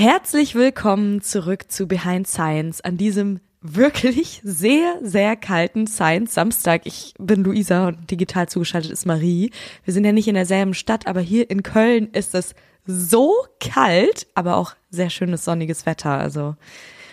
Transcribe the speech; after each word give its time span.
Herzlich 0.00 0.54
willkommen 0.54 1.22
zurück 1.22 1.72
zu 1.72 1.88
Behind 1.88 2.28
Science 2.28 2.80
an 2.80 2.96
diesem 2.96 3.40
wirklich 3.62 4.40
sehr, 4.44 4.94
sehr 5.02 5.34
kalten 5.34 5.88
Science 5.88 6.34
Samstag. 6.34 6.82
Ich 6.84 7.14
bin 7.18 7.42
Luisa 7.42 7.88
und 7.88 8.08
digital 8.08 8.48
zugeschaltet 8.48 8.92
ist 8.92 9.06
Marie. 9.06 9.50
Wir 9.82 9.92
sind 9.92 10.04
ja 10.04 10.12
nicht 10.12 10.28
in 10.28 10.36
derselben 10.36 10.74
Stadt, 10.74 11.08
aber 11.08 11.20
hier 11.20 11.50
in 11.50 11.64
Köln 11.64 12.10
ist 12.12 12.36
es 12.36 12.54
so 12.86 13.34
kalt, 13.58 14.28
aber 14.36 14.54
auch 14.54 14.76
sehr 14.88 15.10
schönes 15.10 15.44
sonniges 15.44 15.84
Wetter. 15.84 16.10
Also 16.10 16.54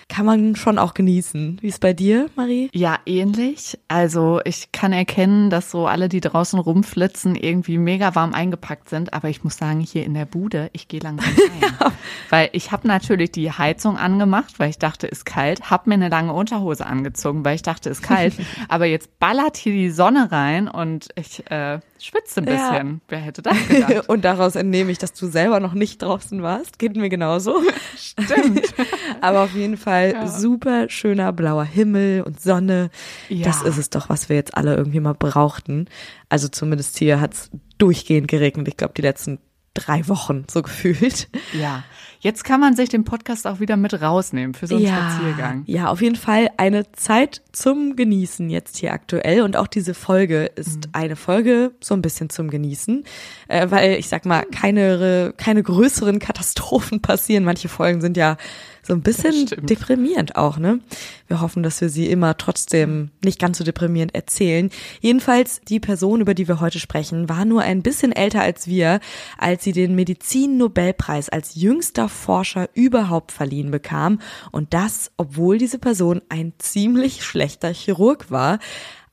kann 0.07 0.25
man 0.25 0.55
schon 0.55 0.77
auch 0.77 0.93
genießen. 0.93 1.57
Wie 1.61 1.67
ist 1.67 1.81
bei 1.81 1.93
dir, 1.93 2.29
Marie? 2.35 2.69
Ja, 2.73 2.99
ähnlich. 3.05 3.79
Also 3.87 4.39
ich 4.45 4.71
kann 4.71 4.93
erkennen, 4.93 5.49
dass 5.49 5.71
so 5.71 5.87
alle, 5.87 6.09
die 6.09 6.21
draußen 6.21 6.59
rumflitzen, 6.59 7.35
irgendwie 7.35 7.77
mega 7.79 8.13
warm 8.13 8.33
eingepackt 8.33 8.89
sind. 8.89 9.13
Aber 9.13 9.29
ich 9.29 9.43
muss 9.43 9.57
sagen, 9.57 9.79
hier 9.79 10.05
in 10.05 10.13
der 10.13 10.25
Bude, 10.25 10.69
ich 10.73 10.87
gehe 10.87 10.99
langsam 10.99 11.33
rein. 11.61 11.73
ja. 11.79 11.91
Weil 12.29 12.49
ich 12.53 12.71
habe 12.71 12.87
natürlich 12.87 13.31
die 13.31 13.51
Heizung 13.51 13.97
angemacht, 13.97 14.59
weil 14.59 14.69
ich 14.69 14.77
dachte, 14.77 15.07
ist 15.07 15.25
kalt. 15.25 15.71
Hab 15.71 15.87
mir 15.87 15.95
eine 15.95 16.09
lange 16.09 16.33
Unterhose 16.33 16.85
angezogen, 16.85 17.43
weil 17.43 17.55
ich 17.55 17.63
dachte, 17.63 17.89
ist 17.89 18.03
kalt. 18.03 18.35
aber 18.69 18.85
jetzt 18.85 19.19
ballert 19.19 19.57
hier 19.57 19.73
die 19.73 19.89
Sonne 19.89 20.31
rein 20.31 20.67
und 20.67 21.09
ich 21.15 21.49
äh, 21.49 21.79
schwitze 21.99 22.41
ein 22.41 22.45
bisschen. 22.45 22.91
Ja. 22.91 22.99
Wer 23.07 23.19
hätte 23.19 23.41
das 23.41 23.67
gedacht? 23.67 24.03
und 24.07 24.23
daraus 24.23 24.55
entnehme 24.55 24.91
ich, 24.91 24.99
dass 24.99 25.13
du 25.13 25.27
selber 25.27 25.59
noch 25.59 25.73
nicht 25.73 26.03
draußen 26.03 26.43
warst. 26.43 26.77
Geht 26.77 26.95
mir 26.95 27.09
genauso. 27.09 27.55
Stimmt. 27.97 28.73
aber 29.21 29.43
auf 29.43 29.55
jeden 29.55 29.77
Fall 29.77 29.94
Fall 29.95 30.13
ja. 30.13 30.27
super 30.27 30.89
schöner 30.89 31.31
blauer 31.33 31.63
Himmel 31.63 32.21
und 32.21 32.39
Sonne. 32.39 32.89
Ja. 33.29 33.45
Das 33.45 33.61
ist 33.61 33.77
es 33.77 33.89
doch, 33.89 34.09
was 34.09 34.29
wir 34.29 34.35
jetzt 34.35 34.55
alle 34.55 34.75
irgendwie 34.75 34.99
mal 34.99 35.13
brauchten. 35.13 35.87
Also 36.29 36.47
zumindest 36.47 36.97
hier 36.97 37.19
hat 37.19 37.33
es 37.33 37.51
durchgehend 37.77 38.27
geregnet. 38.27 38.67
Ich 38.67 38.77
glaube, 38.77 38.93
die 38.95 39.01
letzten 39.01 39.39
drei 39.75 40.07
Wochen 40.07 40.45
so 40.49 40.63
gefühlt. 40.63 41.27
Ja, 41.53 41.83
jetzt 42.19 42.43
kann 42.43 42.59
man 42.59 42.75
sich 42.75 42.89
den 42.89 43.03
Podcast 43.03 43.45
auch 43.45 43.59
wieder 43.59 43.77
mit 43.77 44.01
rausnehmen 44.01 44.55
für 44.55 44.67
so 44.67 44.77
einen 44.77 44.85
ja, 44.85 45.11
Spaziergang. 45.11 45.63
Ja, 45.67 45.89
auf 45.89 46.01
jeden 46.01 46.15
Fall 46.15 46.49
eine 46.57 46.91
Zeit 46.93 47.41
zum 47.51 47.95
Genießen 47.95 48.49
jetzt 48.49 48.77
hier 48.77 48.93
aktuell 48.93 49.41
und 49.41 49.57
auch 49.57 49.67
diese 49.67 49.93
Folge 49.93 50.45
ist 50.55 50.87
mhm. 50.87 50.91
eine 50.93 51.15
Folge 51.15 51.73
so 51.81 51.93
ein 51.93 52.01
bisschen 52.01 52.29
zum 52.29 52.49
Genießen, 52.49 53.03
äh, 53.49 53.69
weil 53.69 53.99
ich 53.99 54.07
sag 54.07 54.25
mal 54.25 54.45
keine 54.45 55.33
keine 55.37 55.61
größeren 55.61 56.19
Katastrophen 56.19 57.01
passieren. 57.03 57.43
Manche 57.43 57.67
Folgen 57.67 58.01
sind 58.01 58.17
ja 58.17 58.37
so 58.85 58.93
ein 58.93 59.01
bisschen 59.01 59.47
deprimierend 59.65 60.35
auch, 60.35 60.57
ne? 60.57 60.79
Wir 61.27 61.41
hoffen, 61.41 61.63
dass 61.63 61.81
wir 61.81 61.89
sie 61.89 62.05
immer 62.07 62.37
trotzdem 62.37 63.09
nicht 63.23 63.39
ganz 63.39 63.57
so 63.57 63.63
deprimierend 63.63 64.13
erzählen. 64.13 64.69
Jedenfalls, 65.01 65.61
die 65.67 65.79
Person, 65.79 66.21
über 66.21 66.35
die 66.35 66.47
wir 66.47 66.61
heute 66.61 66.77
sprechen, 66.77 67.27
war 67.27 67.45
nur 67.45 67.61
ein 67.61 67.81
bisschen 67.81 68.11
älter 68.11 68.41
als 68.41 68.67
wir, 68.67 68.99
als 69.39 69.63
sie 69.63 69.71
den 69.71 69.95
Medizin-Nobelpreis 69.95 71.29
als 71.29 71.55
jüngster 71.55 72.09
Forscher 72.09 72.69
überhaupt 72.75 73.31
verliehen 73.31 73.71
bekam. 73.71 74.19
Und 74.51 74.75
das, 74.75 75.11
obwohl 75.17 75.57
diese 75.57 75.79
Person 75.79 76.21
ein 76.29 76.53
ziemlich 76.59 77.23
schlechter 77.23 77.73
Chirurg 77.73 78.29
war. 78.29 78.59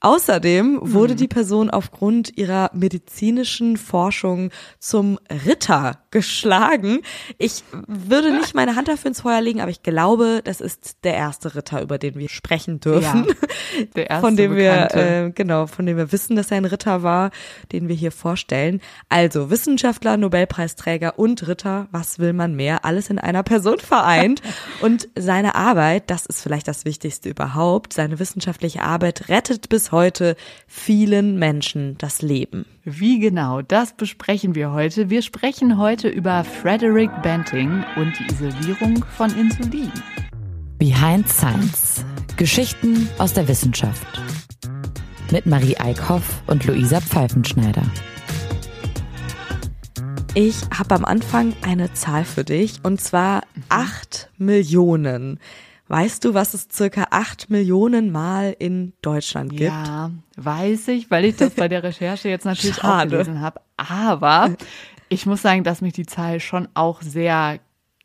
Außerdem 0.00 0.80
wurde 0.82 1.12
hm. 1.12 1.18
die 1.18 1.28
Person 1.28 1.70
aufgrund 1.70 2.36
ihrer 2.36 2.70
medizinischen 2.74 3.76
Forschung 3.76 4.50
zum 4.80 5.18
Ritter 5.46 6.01
geschlagen. 6.12 7.00
Ich 7.38 7.64
würde 7.88 8.30
nicht 8.30 8.54
meine 8.54 8.76
Hand 8.76 8.86
dafür 8.86 9.08
ins 9.08 9.22
Feuer 9.22 9.40
legen, 9.40 9.60
aber 9.60 9.70
ich 9.70 9.82
glaube, 9.82 10.42
das 10.44 10.60
ist 10.60 10.98
der 11.02 11.14
erste 11.14 11.56
Ritter, 11.56 11.82
über 11.82 11.98
den 11.98 12.14
wir 12.14 12.28
sprechen 12.28 12.78
dürfen. 12.78 13.26
Ja, 13.26 13.84
der 13.96 14.10
erste 14.10 14.26
von 14.26 14.36
dem 14.36 14.54
wir 14.54 14.94
äh, 14.94 15.32
genau, 15.34 15.66
von 15.66 15.86
dem 15.86 15.96
wir 15.96 16.12
wissen, 16.12 16.36
dass 16.36 16.50
er 16.50 16.58
ein 16.58 16.66
Ritter 16.66 17.02
war, 17.02 17.30
den 17.72 17.88
wir 17.88 17.96
hier 17.96 18.12
vorstellen. 18.12 18.80
Also 19.08 19.50
Wissenschaftler, 19.50 20.16
Nobelpreisträger 20.16 21.18
und 21.18 21.48
Ritter, 21.48 21.88
was 21.90 22.18
will 22.18 22.34
man 22.34 22.54
mehr? 22.54 22.84
Alles 22.84 23.10
in 23.10 23.18
einer 23.18 23.42
Person 23.42 23.78
vereint. 23.78 24.42
und 24.82 25.08
seine 25.18 25.54
Arbeit, 25.54 26.10
das 26.10 26.26
ist 26.26 26.42
vielleicht 26.42 26.68
das 26.68 26.84
Wichtigste 26.84 27.30
überhaupt. 27.30 27.94
Seine 27.94 28.18
wissenschaftliche 28.18 28.82
Arbeit 28.82 29.28
rettet 29.28 29.70
bis 29.70 29.92
heute 29.92 30.36
vielen 30.66 31.38
Menschen 31.38 31.96
das 31.98 32.20
Leben. 32.20 32.66
Wie 32.84 33.20
genau, 33.20 33.62
das 33.62 33.92
besprechen 33.92 34.56
wir 34.56 34.72
heute. 34.72 35.08
Wir 35.08 35.22
sprechen 35.22 35.78
heute 35.78 36.01
über 36.08 36.44
Frederick 36.44 37.10
Banting 37.22 37.84
und 37.96 38.12
die 38.18 38.32
Isolierung 38.32 39.04
von 39.16 39.30
Insulin. 39.36 39.92
Behind 40.78 41.28
Science. 41.28 42.04
Geschichten 42.36 43.08
aus 43.18 43.34
der 43.34 43.46
Wissenschaft. 43.48 44.06
Mit 45.30 45.46
Marie 45.46 45.76
Eickhoff 45.76 46.42
und 46.46 46.66
Luisa 46.66 47.00
Pfeifenschneider. 47.00 47.82
Ich 50.34 50.56
habe 50.76 50.94
am 50.94 51.04
Anfang 51.04 51.54
eine 51.62 51.92
Zahl 51.92 52.24
für 52.24 52.42
dich 52.42 52.80
und 52.82 53.00
zwar 53.00 53.42
acht 53.68 54.30
Millionen. 54.38 55.38
Weißt 55.88 56.24
du, 56.24 56.32
was 56.32 56.54
es 56.54 56.68
circa 56.72 57.08
acht 57.10 57.50
Millionen 57.50 58.10
Mal 58.10 58.56
in 58.58 58.94
Deutschland 59.02 59.50
gibt? 59.50 59.70
Ja, 59.70 60.10
weiß 60.36 60.88
ich, 60.88 61.10
weil 61.10 61.26
ich 61.26 61.36
das 61.36 61.50
bei 61.50 61.68
der 61.68 61.82
Recherche 61.82 62.30
jetzt 62.30 62.46
natürlich 62.46 62.76
Schade. 62.76 63.08
auch 63.08 63.10
gelesen 63.10 63.42
habe. 63.42 63.60
Aber 63.76 64.56
ich 65.12 65.26
muss 65.26 65.42
sagen, 65.42 65.64
dass 65.64 65.80
mich 65.80 65.92
die 65.92 66.06
Zahl 66.06 66.40
schon 66.40 66.68
auch 66.74 67.02
sehr 67.02 67.60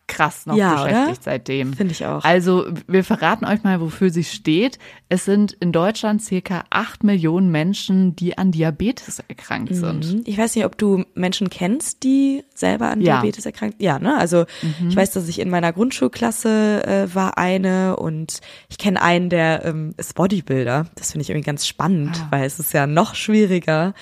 krass 0.08 0.46
noch 0.46 0.56
ja, 0.56 0.74
beschäftigt 0.74 1.10
oder? 1.10 1.22
seitdem. 1.22 1.74
Finde 1.74 1.92
ich 1.92 2.06
auch. 2.06 2.24
Also 2.24 2.66
wir 2.88 3.04
verraten 3.04 3.46
euch 3.46 3.64
mal, 3.64 3.82
wofür 3.82 4.10
sie 4.10 4.24
steht. 4.24 4.80
Es 5.10 5.26
sind 5.26 5.54
in 5.54 5.72
Deutschland 5.72 6.24
circa 6.24 6.64
acht 6.70 7.04
Millionen 7.04 7.52
Menschen, 7.52 8.16
die 8.16 8.38
an 8.38 8.52
Diabetes 8.52 9.22
erkrankt 9.28 9.72
mhm. 9.72 10.02
sind. 10.02 10.28
Ich 10.28 10.38
weiß 10.38 10.56
nicht, 10.56 10.66
ob 10.66 10.78
du 10.78 11.04
Menschen 11.14 11.50
kennst, 11.50 12.04
die 12.04 12.44
selber 12.56 12.90
an 12.90 13.02
ja. 13.02 13.16
Diabetes 13.18 13.46
erkrankt. 13.46 13.82
Ja, 13.82 14.00
ne? 14.00 14.18
Also 14.18 14.46
mhm. 14.62 14.90
ich 14.90 14.96
weiß, 14.96 15.12
dass 15.12 15.28
ich 15.28 15.40
in 15.40 15.50
meiner 15.50 15.74
Grundschulklasse 15.74 16.86
äh, 16.88 17.14
war 17.16 17.38
eine 17.38 17.98
und 17.98 18.40
ich 18.70 18.78
kenne 18.78 19.02
einen, 19.02 19.30
der 19.30 19.66
ähm, 19.66 19.94
ist 19.98 20.16
Bodybuilder. 20.16 20.88
Das 20.96 21.12
finde 21.12 21.24
ich 21.24 21.30
irgendwie 21.30 21.46
ganz 21.46 21.68
spannend, 21.68 22.18
ah. 22.22 22.28
weil 22.32 22.46
es 22.46 22.60
ist 22.60 22.74
ja 22.74 22.88
noch 22.88 23.14
schwieriger 23.14 23.94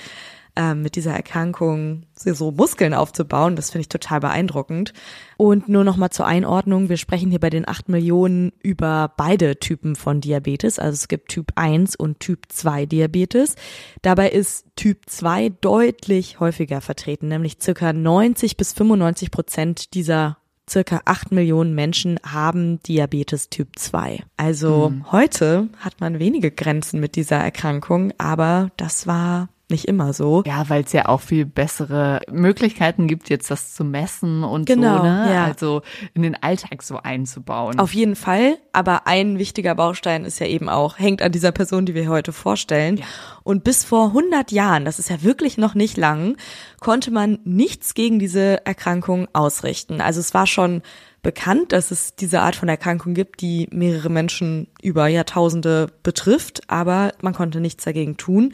ähm, 0.55 0.81
mit 0.81 0.95
dieser 0.95 1.13
Erkrankung 1.13 2.03
so 2.15 2.51
Muskeln 2.51 2.93
aufzubauen. 2.93 3.55
Das 3.55 3.71
finde 3.71 3.81
ich 3.81 3.89
total 3.89 4.19
beeindruckend. 4.21 4.93
Und 5.37 5.67
nur 5.67 5.83
noch 5.83 5.97
mal 5.97 6.11
zur 6.11 6.25
Einordnung. 6.25 6.89
Wir 6.89 6.97
sprechen 6.97 7.29
hier 7.29 7.39
bei 7.39 7.49
den 7.49 7.67
acht 7.67 7.89
Millionen 7.89 8.53
über 8.61 9.11
beide 9.17 9.59
Typen 9.59 9.95
von 9.95 10.21
Diabetes. 10.21 10.79
Also 10.79 10.93
es 10.93 11.07
gibt 11.07 11.29
Typ 11.29 11.51
1 11.55 11.95
und 11.95 12.19
Typ 12.19 12.45
2 12.49 12.85
Diabetes. 12.85 13.55
Dabei 14.01 14.29
ist 14.29 14.65
Typ 14.75 15.01
2 15.07 15.49
deutlich 15.61 16.39
häufiger 16.39 16.81
vertreten, 16.81 17.27
nämlich 17.27 17.57
circa 17.61 17.93
90 17.93 18.57
bis 18.57 18.73
95 18.73 19.31
Prozent 19.31 19.93
dieser 19.93 20.37
circa 20.69 21.01
acht 21.05 21.31
Millionen 21.31 21.75
Menschen 21.75 22.19
haben 22.25 22.81
Diabetes 22.83 23.49
Typ 23.49 23.77
2. 23.77 24.23
Also 24.37 24.89
mhm. 24.89 25.11
heute 25.11 25.69
hat 25.79 26.01
man 26.01 26.19
wenige 26.19 26.51
Grenzen 26.51 26.99
mit 26.99 27.15
dieser 27.15 27.37
Erkrankung, 27.37 28.13
aber 28.17 28.71
das 28.77 29.07
war 29.07 29.49
nicht 29.69 29.85
immer 29.85 30.13
so. 30.13 30.43
Ja, 30.45 30.69
weil 30.69 30.83
es 30.83 30.91
ja 30.93 31.07
auch 31.07 31.21
viel 31.21 31.45
bessere 31.45 32.21
Möglichkeiten 32.31 33.07
gibt, 33.07 33.29
jetzt 33.29 33.49
das 33.49 33.73
zu 33.73 33.83
messen 33.83 34.43
und 34.43 34.65
genau, 34.65 34.97
so, 34.97 35.03
ne? 35.03 35.33
Ja. 35.33 35.45
Also 35.45 35.81
in 36.13 36.21
den 36.21 36.41
Alltag 36.41 36.83
so 36.83 36.97
einzubauen. 36.97 37.79
Auf 37.79 37.93
jeden 37.93 38.15
Fall. 38.15 38.57
Aber 38.73 39.07
ein 39.07 39.39
wichtiger 39.39 39.75
Baustein 39.75 40.25
ist 40.25 40.39
ja 40.39 40.47
eben 40.47 40.69
auch, 40.69 40.99
hängt 40.99 41.21
an 41.21 41.31
dieser 41.31 41.51
Person, 41.51 41.85
die 41.85 41.95
wir 41.95 42.07
heute 42.09 42.31
vorstellen. 42.31 42.97
Ja. 42.97 43.05
Und 43.43 43.63
bis 43.63 43.83
vor 43.83 44.07
100 44.07 44.51
Jahren, 44.51 44.85
das 44.85 44.99
ist 44.99 45.09
ja 45.09 45.23
wirklich 45.23 45.57
noch 45.57 45.75
nicht 45.75 45.97
lang, 45.97 46.37
konnte 46.79 47.11
man 47.11 47.39
nichts 47.43 47.93
gegen 47.93 48.19
diese 48.19 48.65
Erkrankung 48.65 49.27
ausrichten. 49.33 50.01
Also 50.01 50.19
es 50.19 50.33
war 50.33 50.47
schon 50.47 50.81
bekannt, 51.25 51.71
dass 51.71 51.89
es 51.89 52.13
diese 52.13 52.41
Art 52.41 52.55
von 52.55 52.69
Erkrankung 52.69 53.15
gibt, 53.15 53.41
die 53.41 53.67
mehrere 53.71 54.09
Menschen 54.09 54.67
über 54.83 55.07
Jahrtausende 55.07 55.87
betrifft, 56.03 56.61
aber 56.67 57.13
man 57.19 57.33
konnte 57.33 57.59
nichts 57.59 57.83
dagegen 57.83 58.15
tun. 58.15 58.53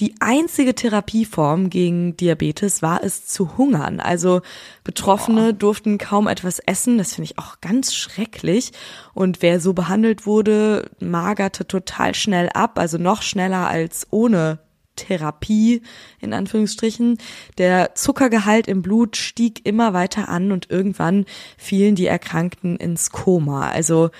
Die 0.00 0.14
einzige 0.20 0.74
Therapieform 0.74 1.70
gegen 1.70 2.18
Diabetes 2.18 2.82
war 2.82 3.02
es 3.02 3.26
zu 3.26 3.56
hungern. 3.56 4.00
Also 4.00 4.42
Betroffene 4.84 5.54
durften 5.54 5.96
kaum 5.96 6.28
etwas 6.28 6.58
essen. 6.58 6.98
Das 6.98 7.14
finde 7.14 7.30
ich 7.32 7.38
auch 7.38 7.62
ganz 7.62 7.94
schrecklich. 7.94 8.72
Und 9.14 9.40
wer 9.40 9.58
so 9.58 9.72
behandelt 9.72 10.26
wurde, 10.26 10.90
magerte 11.00 11.66
total 11.66 12.14
schnell 12.14 12.50
ab, 12.52 12.78
also 12.78 12.98
noch 12.98 13.22
schneller 13.22 13.66
als 13.66 14.06
ohne 14.10 14.58
Therapie 15.00 15.82
in 16.20 16.32
Anführungsstrichen. 16.32 17.18
Der 17.58 17.94
Zuckergehalt 17.94 18.68
im 18.68 18.82
Blut 18.82 19.16
stieg 19.16 19.66
immer 19.66 19.92
weiter 19.92 20.28
an 20.28 20.52
und 20.52 20.70
irgendwann 20.70 21.26
fielen 21.56 21.94
die 21.94 22.06
Erkrankten 22.06 22.76
ins 22.76 23.10
Koma. 23.10 23.68
Also 23.68 24.10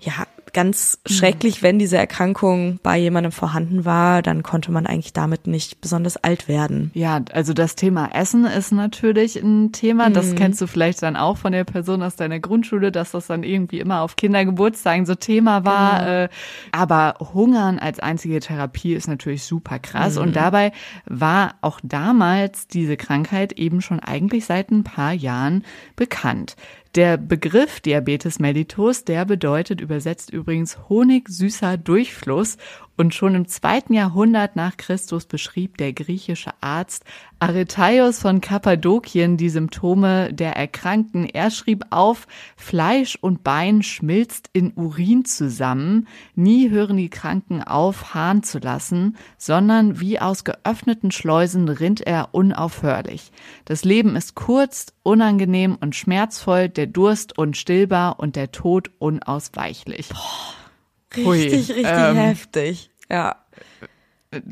ja, 0.00 0.26
ganz 0.54 0.98
mhm. 1.06 1.12
schrecklich, 1.12 1.62
wenn 1.62 1.78
diese 1.78 1.98
Erkrankung 1.98 2.78
bei 2.82 2.96
jemandem 2.96 3.32
vorhanden 3.32 3.84
war, 3.84 4.22
dann 4.22 4.42
konnte 4.42 4.72
man 4.72 4.86
eigentlich 4.86 5.12
damit 5.12 5.46
nicht 5.46 5.80
besonders 5.80 6.16
alt 6.16 6.48
werden. 6.48 6.90
Ja, 6.94 7.20
also 7.32 7.52
das 7.52 7.74
Thema 7.74 8.10
Essen 8.14 8.46
ist 8.46 8.72
natürlich 8.72 9.36
ein 9.36 9.72
Thema. 9.72 10.08
Das 10.08 10.30
mhm. 10.30 10.36
kennst 10.36 10.60
du 10.62 10.66
vielleicht 10.66 11.02
dann 11.02 11.16
auch 11.16 11.36
von 11.36 11.52
der 11.52 11.64
Person 11.64 12.02
aus 12.02 12.16
deiner 12.16 12.40
Grundschule, 12.40 12.90
dass 12.90 13.10
das 13.10 13.26
dann 13.26 13.42
irgendwie 13.42 13.80
immer 13.80 14.00
auf 14.00 14.16
Kindergeburtstagen 14.16 15.04
so 15.04 15.14
Thema 15.14 15.64
war. 15.64 15.98
Genau. 15.98 16.10
Äh, 16.10 16.28
aber 16.72 17.16
Hungern 17.34 17.78
als 17.78 17.98
einzige 17.98 18.40
Therapie 18.40 18.94
ist 18.94 19.08
natürlich 19.08 19.44
super 19.44 19.78
krass. 19.78 20.16
Mhm. 20.16 20.22
Und 20.22 20.36
dabei 20.36 20.72
war 21.06 21.56
auch 21.60 21.80
damals 21.82 22.68
diese 22.68 22.96
Krankheit 22.96 23.52
eben 23.52 23.82
schon 23.82 24.00
eigentlich 24.00 24.46
seit 24.46 24.70
ein 24.70 24.84
paar 24.84 25.12
Jahren 25.12 25.64
bekannt. 25.96 26.56
Der 26.94 27.16
Begriff 27.16 27.80
Diabetes 27.80 28.38
mellitus, 28.38 29.04
der 29.04 29.24
bedeutet 29.24 29.80
übersetzt 29.80 30.30
übrigens 30.30 30.88
honigsüßer 30.88 31.76
Durchfluss 31.76 32.56
und 32.96 33.14
schon 33.14 33.34
im 33.34 33.48
zweiten 33.48 33.92
Jahrhundert 33.92 34.56
nach 34.56 34.76
Christus 34.76 35.26
beschrieb 35.26 35.78
der 35.78 35.92
griechische 35.92 36.50
Arzt 36.60 37.04
Aretaios 37.40 38.20
von 38.20 38.40
Kappadokien 38.40 39.36
die 39.36 39.50
Symptome 39.50 40.32
der 40.32 40.56
Erkrankten. 40.56 41.28
Er 41.28 41.50
schrieb 41.50 41.84
auf, 41.90 42.26
Fleisch 42.56 43.18
und 43.20 43.44
Bein 43.44 43.82
schmilzt 43.82 44.48
in 44.52 44.72
Urin 44.76 45.24
zusammen. 45.24 46.06
Nie 46.34 46.70
hören 46.70 46.96
die 46.96 47.10
Kranken 47.10 47.62
auf, 47.62 48.14
Hahn 48.14 48.42
zu 48.42 48.58
lassen, 48.60 49.16
sondern 49.36 50.00
wie 50.00 50.20
aus 50.20 50.44
geöffneten 50.44 51.10
Schleusen 51.10 51.68
rinnt 51.68 52.00
er 52.00 52.28
unaufhörlich. 52.32 53.32
Das 53.64 53.84
Leben 53.84 54.16
ist 54.16 54.34
kurz, 54.34 54.94
unangenehm 55.02 55.76
und 55.78 55.94
schmerzvoll, 55.96 56.68
der 56.68 56.86
Durst 56.86 57.36
unstillbar 57.36 58.20
und 58.20 58.36
der 58.36 58.52
Tod 58.52 58.90
unausweichlich. 58.98 60.08
Boah. 60.08 60.63
Richtig, 61.16 61.26
Hui, 61.26 61.40
richtig 61.42 61.86
ähm, 61.86 62.16
heftig. 62.16 62.90
Ja. 63.10 63.36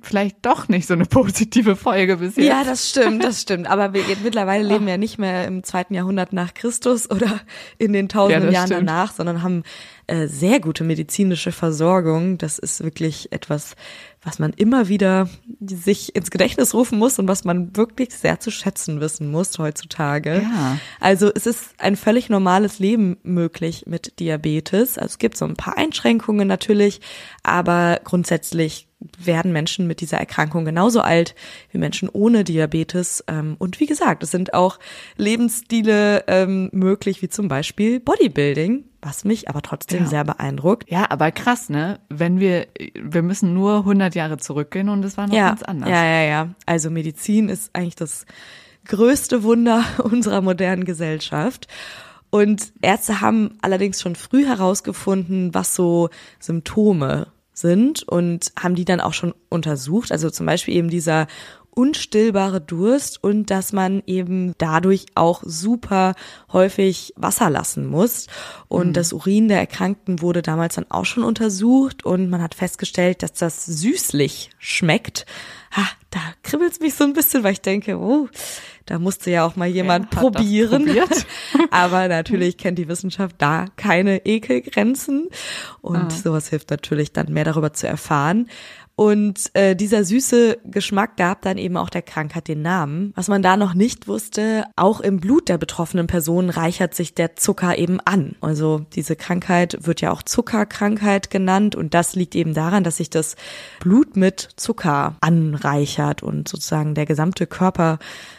Vielleicht 0.03 0.47
doch 0.47 0.69
nicht 0.69 0.87
so 0.87 0.95
eine 0.95 1.07
positive 1.07 1.75
Folge 1.75 2.19
bis 2.19 2.37
jetzt. 2.37 2.47
Ja, 2.47 2.63
das 2.63 2.91
stimmt, 2.91 3.25
das 3.25 3.41
stimmt. 3.43 3.67
Aber 3.69 3.93
wir, 3.95 4.05
mittlerweile 4.23 4.65
leben 4.65 4.87
wir 4.87 4.93
ja 4.93 4.99
nicht 4.99 5.19
mehr 5.19 5.47
im 5.47 5.65
zweiten 5.65 5.95
Jahrhundert 5.95 6.33
nach 6.33 6.55
Christus 6.55 7.11
oder 7.11 7.41
in 7.79 7.93
den 7.93 8.09
tausenden 8.09 8.47
ja, 8.47 8.53
Jahren 8.53 8.67
stimmt. 8.69 8.89
danach, 8.89 9.13
sondern 9.13 9.43
haben 9.43 9.65
äh, 10.07 10.27
sehr 10.27 10.61
gute 10.61 10.85
medizinische 10.85 11.53
Versorgung. 11.53 12.37
Das 12.37 12.59
ist 12.59 12.83
wirklich 12.83 13.31
etwas, 13.33 13.77
was 14.23 14.39
man 14.39 14.53
immer 14.53 14.89
wieder 14.89 15.29
sich 15.65 16.15
ins 16.15 16.31
Gedächtnis 16.31 16.75
rufen 16.75 16.99
muss 16.99 17.19
und 17.19 17.29
was 17.29 17.45
man 17.45 17.77
wirklich 17.77 18.15
sehr 18.15 18.41
zu 18.41 18.51
schätzen 18.51 19.01
wissen 19.01 19.31
muss 19.31 19.59
heutzutage. 19.59 20.43
Ja. 20.43 20.79
Also 21.01 21.31
es 21.35 21.47
ist 21.47 21.75
ein 21.79 21.97
völlig 21.97 22.29
normales 22.29 22.79
Leben 22.79 23.17
möglich 23.23 23.85
mit 23.87 24.19
Diabetes. 24.19 24.99
Also 24.99 25.13
es 25.13 25.19
gibt 25.19 25.37
so 25.37 25.45
ein 25.45 25.57
paar 25.57 25.77
Einschränkungen 25.77 26.49
natürlich, 26.49 27.01
aber 27.43 28.01
grundsätzlich 28.05 28.89
werden 29.19 29.53
Menschen 29.53 29.87
mit 29.87 30.01
dieser 30.01 30.19
Erkrankung 30.19 30.65
genauso 30.65 31.01
alt 31.01 31.35
wie 31.71 31.79
Menschen 31.79 32.09
ohne 32.09 32.45
Diabetes. 32.45 33.25
Ähm, 33.27 33.57
und 33.59 33.81
wie 33.81 33.87
gesagt, 33.87 34.23
es 34.23 34.31
sind 34.31 34.55
auch 34.55 34.79
Lebensstile 35.17 36.25
ähm, 36.29 36.71
möglich, 36.73 37.23
wie 37.23 37.29
zum 37.29 37.49
Beispiel 37.49 37.99
Bodybuilding 37.99 38.85
was 39.03 39.25
mich 39.25 39.49
aber 39.49 39.63
trotzdem 39.63 40.05
ja. 40.05 40.09
sehr 40.09 40.25
beeindruckt. 40.25 40.89
Ja, 40.89 41.11
aber 41.11 41.33
krass, 41.33 41.69
ne? 41.69 41.99
Wenn 42.09 42.39
wir, 42.39 42.69
wir 42.95 43.23
müssen 43.23 43.53
nur 43.53 43.79
100 43.79 44.15
Jahre 44.15 44.39
zurückgehen 44.39 44.89
und 44.89 45.05
es 45.05 45.17
war 45.17 45.27
noch 45.27 45.35
ja. 45.35 45.49
ganz 45.49 45.65
anders. 45.65 45.91
Ja, 45.91 46.05
ja, 46.05 46.23
ja. 46.23 46.49
Also 46.67 46.89
Medizin 46.89 47.49
ist 47.49 47.71
eigentlich 47.75 47.97
das 47.97 48.27
größte 48.87 49.43
Wunder 49.43 49.85
unserer 49.99 50.41
modernen 50.41 50.85
Gesellschaft. 50.85 51.67
Und 52.31 52.73
Ärzte 52.81 53.21
haben 53.21 53.59
allerdings 53.61 54.01
schon 54.01 54.17
früh 54.17 54.47
herausgefunden, 54.47 55.53
was 55.53 55.75
so 55.75 56.09
Symptome 56.39 57.27
sind 57.53 58.05
und 58.05 58.53
haben 58.59 58.75
die 58.75 58.87
dann 58.87 59.01
auch 59.01 59.13
schon 59.13 59.35
untersucht. 59.51 60.13
Also 60.13 60.31
zum 60.31 60.47
Beispiel 60.47 60.75
eben 60.75 60.89
dieser 60.89 61.27
unstillbare 61.75 62.61
Durst 62.61 63.23
und 63.23 63.51
dass 63.51 63.73
man 63.73 64.03
eben 64.07 64.55
dadurch 64.59 65.07
auch 65.15 65.43
super 65.45 66.15
häufig 66.53 67.15
Wasser 67.17 67.49
lassen 67.49 67.87
muss. 67.87 68.27
Und 68.69 68.89
mhm. 68.89 68.93
das 68.93 69.13
Urin 69.13 69.49
der 69.49 69.59
Erkrankten 69.59 70.21
wurde 70.21 70.43
damals 70.43 70.75
dann 70.75 70.91
auch 70.91 71.07
schon 71.07 71.25
untersucht 71.25 72.05
und 72.05 72.29
man 72.29 72.43
hat 72.43 72.55
festgestellt, 72.55 73.23
dass 73.23 73.33
das 73.33 73.65
süßlich 73.65 74.51
schmeckt. 74.59 75.25
Ha, 75.75 75.87
da 76.11 76.21
kribbelt's 76.43 76.81
mich 76.81 76.93
so 76.93 77.05
ein 77.05 77.15
bisschen, 77.15 77.43
weil 77.45 77.53
ich 77.53 77.63
denke, 77.63 77.99
oh, 77.99 78.29
da 78.85 78.99
musste 78.99 79.31
ja 79.31 79.47
auch 79.47 79.57
mal 79.57 79.69
jemand 79.69 80.13
ja, 80.13 80.21
probieren. 80.21 80.91
Aber 81.71 82.09
natürlich 82.09 82.59
kennt 82.59 82.79
die 82.79 82.89
Wissenschaft 82.89 83.37
da 83.39 83.67
keine 83.77 84.27
Ekelgrenzen. 84.27 85.29
Und 85.81 85.97
ah. 85.97 86.11
sowas 86.11 86.49
hilft 86.49 86.71
natürlich 86.71 87.13
dann 87.13 87.33
mehr 87.33 87.45
darüber 87.45 87.73
zu 87.73 87.89
erfahren. 87.89 88.49
Und 89.03 89.51
äh, 89.55 89.75
dieser 89.75 90.05
süße 90.05 90.59
Geschmack 90.65 91.17
gab 91.17 91.43
dann 91.43 91.59
eben 91.59 91.77
auch 91.77 91.91
der 91.91 92.03
Krankheit 92.03 92.47
den 92.47 92.63
Namen. 92.63 93.13
Was 93.17 93.27
man 93.27 93.43
da 93.43 93.57
noch 93.57 93.75
nicht 93.75 94.07
wusste, 94.07 94.65
auch 94.77 95.01
im 95.01 95.19
Blut 95.19 95.49
der 95.49 95.59
betroffenen 95.59 96.07
Person 96.07 96.51
reichert 96.51 96.95
sich 96.95 97.13
der 97.13 97.35
Zucker 97.35 97.77
eben 97.77 97.99
an. 97.99 98.37
Also 98.41 98.87
diese 98.93 99.17
Krankheit 99.17 99.77
wird 99.81 100.03
ja 100.03 100.13
auch 100.13 100.23
Zuckerkrankheit 100.23 101.31
genannt 101.31 101.75
und 101.75 101.95
das 101.95 102.15
liegt 102.15 102.37
eben 102.37 102.55
daran, 102.55 102.85
dass 102.85 102.99
sich 102.99 103.11
das 103.11 103.35
Blut 103.81 104.15
mit 104.17 104.51
Zucker 104.55 105.17
anreichert 105.21 106.23
und 106.23 106.47
sozusagen 106.47 106.95
der 106.95 107.07
gesamte 107.07 107.49
Körper 107.49 107.99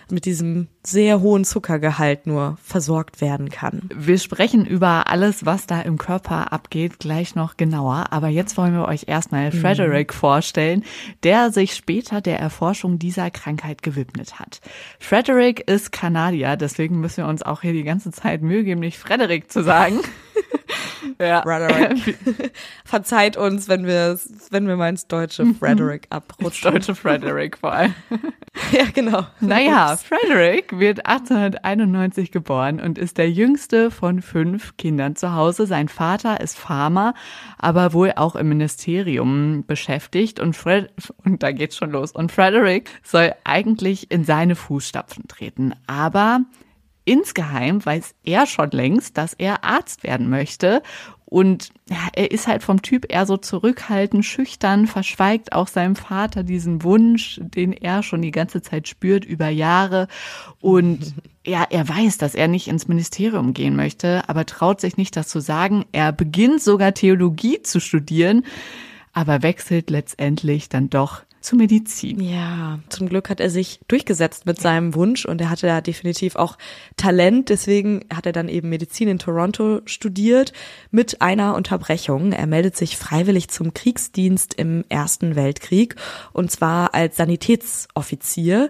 mit 0.09 0.25
diesem 0.25 0.67
sehr 0.85 1.21
hohen 1.21 1.45
Zuckergehalt 1.45 2.27
nur 2.27 2.57
versorgt 2.63 3.21
werden 3.21 3.49
kann. 3.49 3.89
Wir 3.95 4.17
sprechen 4.17 4.65
über 4.65 5.09
alles, 5.09 5.45
was 5.45 5.65
da 5.65 5.81
im 5.81 5.97
Körper 5.97 6.51
abgeht, 6.51 6.99
gleich 6.99 7.35
noch 7.35 7.57
genauer. 7.57 8.07
Aber 8.11 8.27
jetzt 8.27 8.57
wollen 8.57 8.73
wir 8.73 8.87
euch 8.87 9.05
erstmal 9.07 9.51
mhm. 9.51 9.61
Frederick 9.61 10.13
vorstellen, 10.13 10.83
der 11.23 11.51
sich 11.51 11.75
später 11.75 12.21
der 12.21 12.39
Erforschung 12.39 12.99
dieser 12.99 13.31
Krankheit 13.31 13.81
gewidmet 13.81 14.39
hat. 14.39 14.59
Frederick 14.99 15.61
ist 15.69 15.91
Kanadier, 15.91 16.57
deswegen 16.57 16.99
müssen 16.99 17.23
wir 17.23 17.27
uns 17.27 17.43
auch 17.43 17.61
hier 17.61 17.73
die 17.73 17.83
ganze 17.83 18.11
Zeit 18.11 18.41
Mühe 18.41 18.63
geben, 18.63 18.81
nicht 18.81 18.97
Frederick 18.97 19.51
zu 19.51 19.63
sagen. 19.63 19.99
ja. 21.19 21.41
Frederick. 21.43 22.17
Verzeiht 22.85 23.37
uns, 23.37 23.67
wenn 23.67 23.85
wir, 23.85 24.19
wenn 24.49 24.67
wir 24.67 24.75
mal 24.75 24.89
ins 24.89 25.07
deutsche 25.07 25.45
mhm. 25.45 25.55
Frederick 25.55 26.07
abrutschen. 26.09 26.71
Deutsche 26.71 26.95
Frederick 26.95 27.57
vor 27.57 27.73
allem. 27.73 27.93
ja, 28.71 28.85
genau. 28.93 29.25
Naja, 29.39 29.97
Frederick 29.97 30.77
wird 30.77 31.05
1891 31.05 32.31
geboren 32.31 32.79
und 32.79 32.97
ist 32.97 33.17
der 33.17 33.31
jüngste 33.31 33.91
von 33.91 34.21
fünf 34.21 34.77
Kindern 34.77 35.15
zu 35.15 35.33
Hause. 35.33 35.65
Sein 35.65 35.87
Vater 35.87 36.41
ist 36.41 36.57
Farmer, 36.57 37.13
aber 37.57 37.93
wohl 37.93 38.13
auch 38.15 38.35
im 38.35 38.49
Ministerium 38.49 39.63
beschäftigt 39.65 40.39
und 40.39 40.55
Fred, 40.55 40.91
und 41.23 41.43
da 41.43 41.51
geht's 41.51 41.77
schon 41.77 41.91
los. 41.91 42.11
Und 42.11 42.31
Frederick 42.31 42.89
soll 43.03 43.33
eigentlich 43.43 44.11
in 44.11 44.23
seine 44.23 44.55
Fußstapfen 44.55 45.27
treten. 45.27 45.73
Aber 45.87 46.41
insgeheim 47.05 47.85
weiß 47.85 48.15
er 48.23 48.45
schon 48.45 48.71
längst, 48.71 49.17
dass 49.17 49.33
er 49.33 49.63
Arzt 49.63 50.03
werden 50.03 50.29
möchte. 50.29 50.81
Und 51.25 51.71
er 52.13 52.29
ist 52.29 52.47
halt 52.47 52.61
vom 52.61 52.83
Typ 52.83 53.11
eher 53.11 53.25
so 53.25 53.37
zurückhaltend, 53.37 54.23
schüchtern, 54.23 54.85
verschweigt 54.85 55.53
auch 55.53 55.67
seinem 55.67 55.95
Vater 55.95 56.43
diesen 56.43 56.83
Wunsch, 56.83 57.39
den 57.41 57.73
er 57.73 58.03
schon 58.03 58.21
die 58.21 58.29
ganze 58.29 58.61
Zeit 58.61 58.87
spürt 58.87 59.25
über 59.25 59.49
Jahre. 59.49 60.07
Und 60.61 61.15
ja, 61.45 61.65
er 61.69 61.89
weiß, 61.89 62.19
dass 62.19 62.35
er 62.35 62.47
nicht 62.47 62.67
ins 62.67 62.87
Ministerium 62.87 63.55
gehen 63.55 63.75
möchte, 63.75 64.29
aber 64.29 64.45
traut 64.45 64.79
sich 64.79 64.95
nicht, 64.95 65.15
das 65.15 65.27
zu 65.27 65.39
sagen. 65.39 65.85
Er 65.91 66.11
beginnt 66.11 66.61
sogar 66.61 66.93
Theologie 66.93 67.63
zu 67.63 67.79
studieren, 67.79 68.45
aber 69.11 69.41
wechselt 69.41 69.89
letztendlich 69.89 70.69
dann 70.69 70.91
doch 70.91 71.23
zur 71.43 71.57
Medizin. 71.57 72.21
Ja, 72.21 72.79
zum 72.89 73.09
Glück 73.09 73.29
hat 73.29 73.41
er 73.41 73.49
sich 73.49 73.81
durchgesetzt 73.89 74.45
mit 74.45 74.61
seinem 74.61 74.95
Wunsch 74.95 75.25
und 75.25 75.41
er 75.41 75.49
hatte 75.49 75.67
da 75.67 75.81
definitiv 75.81 76.37
auch 76.37 76.57
Talent. 76.95 77.49
Deswegen 77.49 78.05
hat 78.13 78.25
er 78.25 78.31
dann 78.31 78.47
eben 78.47 78.69
Medizin 78.69 79.09
in 79.09 79.19
Toronto 79.19 79.81
studiert 79.85 80.53
mit 80.89 81.21
einer 81.21 81.55
Unterbrechung. 81.55 82.31
Er 82.31 82.47
meldet 82.47 82.77
sich 82.77 82.97
freiwillig 82.97 83.49
zum 83.49 83.73
Kriegsdienst 83.73 84.53
im 84.53 84.85
Ersten 84.87 85.35
Weltkrieg 85.35 85.95
und 86.31 86.49
zwar 86.49 86.93
als 86.93 87.17
Sanitätsoffizier. 87.17 88.69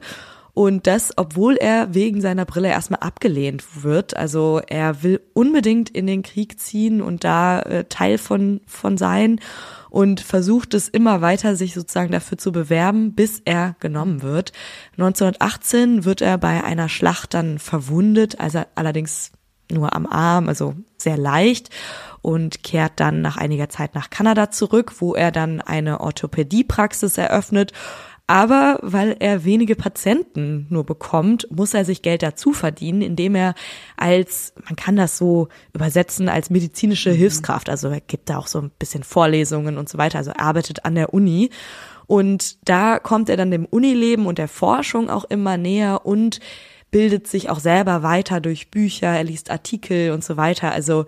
Und 0.55 0.85
das, 0.85 1.13
obwohl 1.17 1.55
er 1.55 1.95
wegen 1.95 2.21
seiner 2.21 2.45
Brille 2.45 2.67
erstmal 2.67 2.99
abgelehnt 2.99 3.83
wird. 3.83 4.15
Also 4.15 4.61
er 4.67 5.01
will 5.01 5.19
unbedingt 5.33 5.89
in 5.89 6.05
den 6.05 6.21
Krieg 6.21 6.59
ziehen 6.59 7.01
und 7.01 7.23
da 7.23 7.61
äh, 7.61 7.85
Teil 7.85 8.19
von, 8.19 8.61
von 8.67 8.97
sein 8.97 9.39
und 9.89 10.21
versucht 10.21 10.75
es 10.75 10.89
immer 10.89 11.21
weiter, 11.21 11.55
sich 11.55 11.73
sozusagen 11.73 12.11
dafür 12.11 12.37
zu 12.37 12.51
bewerben, 12.51 13.13
bis 13.13 13.41
er 13.45 13.75
genommen 13.79 14.21
wird. 14.21 14.51
1918 14.93 16.05
wird 16.05 16.21
er 16.21 16.37
bei 16.37 16.63
einer 16.63 16.89
Schlacht 16.89 17.33
dann 17.33 17.57
verwundet, 17.57 18.39
also 18.39 18.61
allerdings 18.75 19.31
nur 19.71 19.95
am 19.95 20.05
Arm, 20.05 20.49
also 20.49 20.75
sehr 20.97 21.17
leicht 21.17 21.69
und 22.21 22.63
kehrt 22.63 22.93
dann 22.99 23.21
nach 23.21 23.37
einiger 23.37 23.69
Zeit 23.69 23.95
nach 23.95 24.09
Kanada 24.09 24.49
zurück, 24.51 24.93
wo 24.99 25.15
er 25.15 25.31
dann 25.31 25.61
eine 25.61 25.99
Orthopädiepraxis 25.99 27.17
eröffnet 27.17 27.71
aber 28.27 28.79
weil 28.81 29.17
er 29.19 29.43
wenige 29.43 29.75
Patienten 29.75 30.65
nur 30.69 30.85
bekommt, 30.85 31.47
muss 31.51 31.73
er 31.73 31.83
sich 31.83 32.01
Geld 32.01 32.23
dazu 32.23 32.53
verdienen, 32.53 33.01
indem 33.01 33.35
er 33.35 33.53
als, 33.97 34.53
man 34.63 34.77
kann 34.77 34.95
das 34.95 35.17
so 35.17 35.49
übersetzen, 35.73 36.29
als 36.29 36.49
medizinische 36.49 37.11
mhm. 37.11 37.15
Hilfskraft, 37.15 37.69
also 37.69 37.89
er 37.89 37.99
gibt 37.99 38.29
da 38.29 38.37
auch 38.37 38.47
so 38.47 38.59
ein 38.59 38.71
bisschen 38.79 39.03
Vorlesungen 39.03 39.77
und 39.77 39.89
so 39.89 39.97
weiter, 39.97 40.19
also 40.19 40.31
er 40.31 40.39
arbeitet 40.39 40.85
an 40.85 40.95
der 40.95 41.13
Uni. 41.13 41.49
Und 42.05 42.57
da 42.67 42.99
kommt 42.99 43.29
er 43.29 43.37
dann 43.37 43.49
dem 43.49 43.65
Unileben 43.65 44.25
und 44.25 44.37
der 44.37 44.49
Forschung 44.49 45.09
auch 45.09 45.23
immer 45.25 45.57
näher 45.57 46.05
und 46.05 46.39
bildet 46.91 47.27
sich 47.27 47.49
auch 47.49 47.59
selber 47.59 48.03
weiter 48.03 48.39
durch 48.39 48.69
Bücher, 48.69 49.07
er 49.07 49.23
liest 49.23 49.49
Artikel 49.49 50.11
und 50.11 50.23
so 50.23 50.37
weiter. 50.37 50.71
Also 50.71 51.05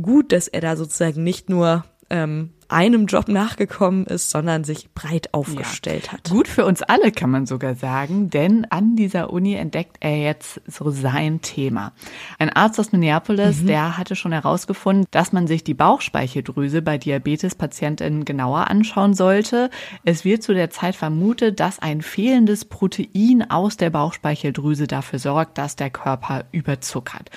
gut, 0.00 0.32
dass 0.32 0.48
er 0.48 0.62
da 0.62 0.76
sozusagen 0.76 1.22
nicht 1.22 1.50
nur 1.50 1.84
ähm, 2.10 2.50
einem 2.68 3.06
Job 3.06 3.28
nachgekommen 3.28 4.06
ist, 4.06 4.30
sondern 4.30 4.64
sich 4.64 4.92
breit 4.92 5.32
aufgestellt 5.32 6.06
ja. 6.06 6.12
hat. 6.12 6.30
Gut 6.30 6.48
für 6.48 6.64
uns 6.64 6.82
alle, 6.82 7.12
kann 7.12 7.30
man 7.30 7.46
sogar 7.46 7.74
sagen, 7.74 8.30
denn 8.30 8.66
an 8.70 8.96
dieser 8.96 9.32
Uni 9.32 9.54
entdeckt 9.54 9.98
er 10.00 10.16
jetzt 10.18 10.60
so 10.66 10.90
sein 10.90 11.40
Thema. 11.42 11.92
Ein 12.38 12.50
Arzt 12.50 12.80
aus 12.80 12.92
Minneapolis, 12.92 13.62
mhm. 13.62 13.66
der 13.68 13.98
hatte 13.98 14.16
schon 14.16 14.32
herausgefunden, 14.32 15.06
dass 15.10 15.32
man 15.32 15.46
sich 15.46 15.64
die 15.64 15.74
Bauchspeicheldrüse 15.74 16.82
bei 16.82 16.98
Diabetespatientinnen 16.98 18.24
genauer 18.24 18.68
anschauen 18.70 19.14
sollte. 19.14 19.70
Es 20.04 20.24
wird 20.24 20.42
zu 20.42 20.54
der 20.54 20.70
Zeit 20.70 20.96
vermutet, 20.96 21.60
dass 21.60 21.78
ein 21.78 22.02
fehlendes 22.02 22.64
Protein 22.64 23.50
aus 23.50 23.76
der 23.76 23.90
Bauchspeicheldrüse 23.90 24.86
dafür 24.86 25.18
sorgt, 25.18 25.58
dass 25.58 25.76
der 25.76 25.90
Körper 25.90 26.44
überzuckert. 26.52 27.30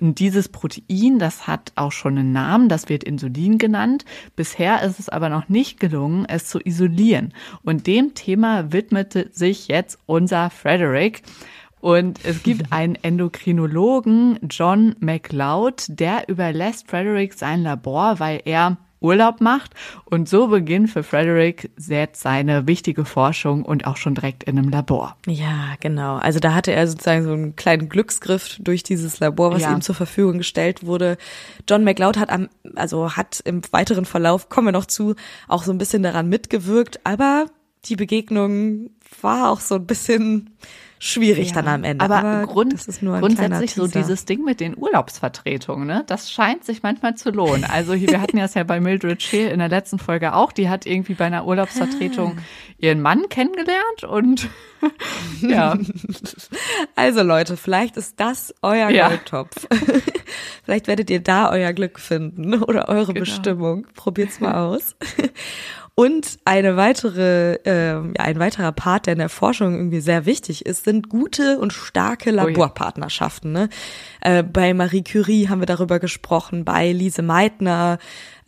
Und 0.00 0.18
dieses 0.18 0.48
Protein, 0.48 1.18
das 1.18 1.46
hat 1.46 1.72
auch 1.76 1.92
schon 1.92 2.18
einen 2.18 2.32
Namen, 2.32 2.68
das 2.68 2.88
wird 2.88 3.04
Insulin 3.04 3.58
genannt. 3.58 4.04
Bisher 4.36 4.73
ist 4.82 4.98
es 4.98 5.08
aber 5.08 5.28
noch 5.28 5.48
nicht 5.48 5.80
gelungen, 5.80 6.26
es 6.26 6.46
zu 6.46 6.58
isolieren. 6.60 7.32
Und 7.62 7.86
dem 7.86 8.14
Thema 8.14 8.72
widmete 8.72 9.30
sich 9.32 9.68
jetzt 9.68 9.98
unser 10.06 10.50
Frederick. 10.50 11.22
Und 11.80 12.24
es 12.24 12.42
gibt 12.42 12.64
einen 12.72 12.96
Endokrinologen, 12.96 14.38
John 14.48 14.96
McLeod, 15.00 15.86
der 15.88 16.28
überlässt 16.28 16.88
Frederick 16.88 17.34
sein 17.34 17.62
Labor, 17.62 18.18
weil 18.20 18.40
er 18.44 18.78
Urlaub 19.04 19.40
macht. 19.40 19.74
Und 20.04 20.28
so 20.28 20.48
beginnt 20.48 20.90
für 20.90 21.02
Frederick 21.02 21.70
jetzt 21.78 22.22
seine 22.22 22.66
wichtige 22.66 23.04
Forschung 23.04 23.64
und 23.64 23.86
auch 23.86 23.96
schon 23.96 24.14
direkt 24.14 24.44
in 24.44 24.58
einem 24.58 24.70
Labor. 24.70 25.16
Ja, 25.26 25.74
genau. 25.80 26.16
Also 26.16 26.40
da 26.40 26.54
hatte 26.54 26.72
er 26.72 26.88
sozusagen 26.88 27.24
so 27.24 27.32
einen 27.32 27.54
kleinen 27.54 27.88
Glücksgriff 27.88 28.56
durch 28.58 28.82
dieses 28.82 29.20
Labor, 29.20 29.52
was 29.52 29.62
ja. 29.62 29.72
ihm 29.72 29.82
zur 29.82 29.94
Verfügung 29.94 30.38
gestellt 30.38 30.86
wurde. 30.86 31.18
John 31.68 31.84
McLeod 31.84 32.16
hat 32.16 32.30
am, 32.30 32.48
also 32.74 33.12
hat 33.12 33.40
im 33.44 33.60
weiteren 33.70 34.06
Verlauf, 34.06 34.48
kommen 34.48 34.68
wir 34.68 34.72
noch 34.72 34.86
zu, 34.86 35.14
auch 35.46 35.62
so 35.62 35.70
ein 35.70 35.78
bisschen 35.78 36.02
daran 36.02 36.28
mitgewirkt, 36.28 37.00
aber 37.04 37.46
die 37.84 37.96
Begegnung 37.96 38.90
war 39.20 39.50
auch 39.50 39.60
so 39.60 39.76
ein 39.76 39.86
bisschen 39.86 40.56
schwierig 41.04 41.48
ja, 41.48 41.54
dann 41.56 41.68
am 41.68 41.84
Ende. 41.84 42.02
Aber, 42.02 42.16
aber 42.16 42.46
Grund, 42.46 42.74
grundsätzlich 42.74 43.74
so 43.74 43.86
dieses 43.86 44.24
Ding 44.24 44.42
mit 44.42 44.60
den 44.60 44.76
Urlaubsvertretungen, 44.76 45.86
ne? 45.86 46.02
Das 46.06 46.32
scheint 46.32 46.64
sich 46.64 46.82
manchmal 46.82 47.14
zu 47.14 47.30
lohnen. 47.30 47.64
Also 47.64 47.92
hier, 47.92 48.08
wir 48.08 48.20
hatten 48.22 48.38
das 48.38 48.54
ja 48.54 48.64
bei 48.64 48.80
Mildred 48.80 49.22
Scheel 49.22 49.48
in 49.48 49.58
der 49.58 49.68
letzten 49.68 49.98
Folge 49.98 50.34
auch. 50.34 50.50
Die 50.50 50.70
hat 50.70 50.86
irgendwie 50.86 51.14
bei 51.14 51.26
einer 51.26 51.46
Urlaubsvertretung 51.46 52.38
ihren 52.78 53.02
Mann 53.02 53.28
kennengelernt 53.28 54.04
und 54.08 54.48
ja. 55.42 55.76
Also 56.96 57.22
Leute, 57.22 57.56
vielleicht 57.56 57.96
ist 57.98 58.18
das 58.18 58.54
euer 58.62 58.88
ja. 58.88 59.08
Goldtopf. 59.08 59.66
vielleicht 60.64 60.86
werdet 60.86 61.10
ihr 61.10 61.20
da 61.20 61.50
euer 61.50 61.74
Glück 61.74 62.00
finden 62.00 62.62
oder 62.62 62.88
eure 62.88 63.12
genau. 63.12 63.20
Bestimmung. 63.20 63.86
Probiert's 63.94 64.40
mal 64.40 64.54
aus. 64.68 64.96
Und 65.96 66.40
eine 66.44 66.76
weitere, 66.76 67.54
äh, 67.64 67.92
ja, 67.92 68.24
ein 68.24 68.40
weiterer 68.40 68.72
Part, 68.72 69.06
der 69.06 69.12
in 69.12 69.20
der 69.20 69.28
Forschung 69.28 69.76
irgendwie 69.76 70.00
sehr 70.00 70.26
wichtig 70.26 70.66
ist, 70.66 70.84
sind 70.84 71.08
gute 71.08 71.60
und 71.60 71.72
starke 71.72 72.32
Laborpartnerschaften. 72.32 73.52
Ne? 73.52 73.68
Äh, 74.24 74.42
bei 74.42 74.72
Marie 74.72 75.04
Curie 75.04 75.48
haben 75.48 75.60
wir 75.60 75.66
darüber 75.66 75.98
gesprochen, 75.98 76.64
bei 76.64 76.90
Lise 76.92 77.20
Meitner, 77.20 77.98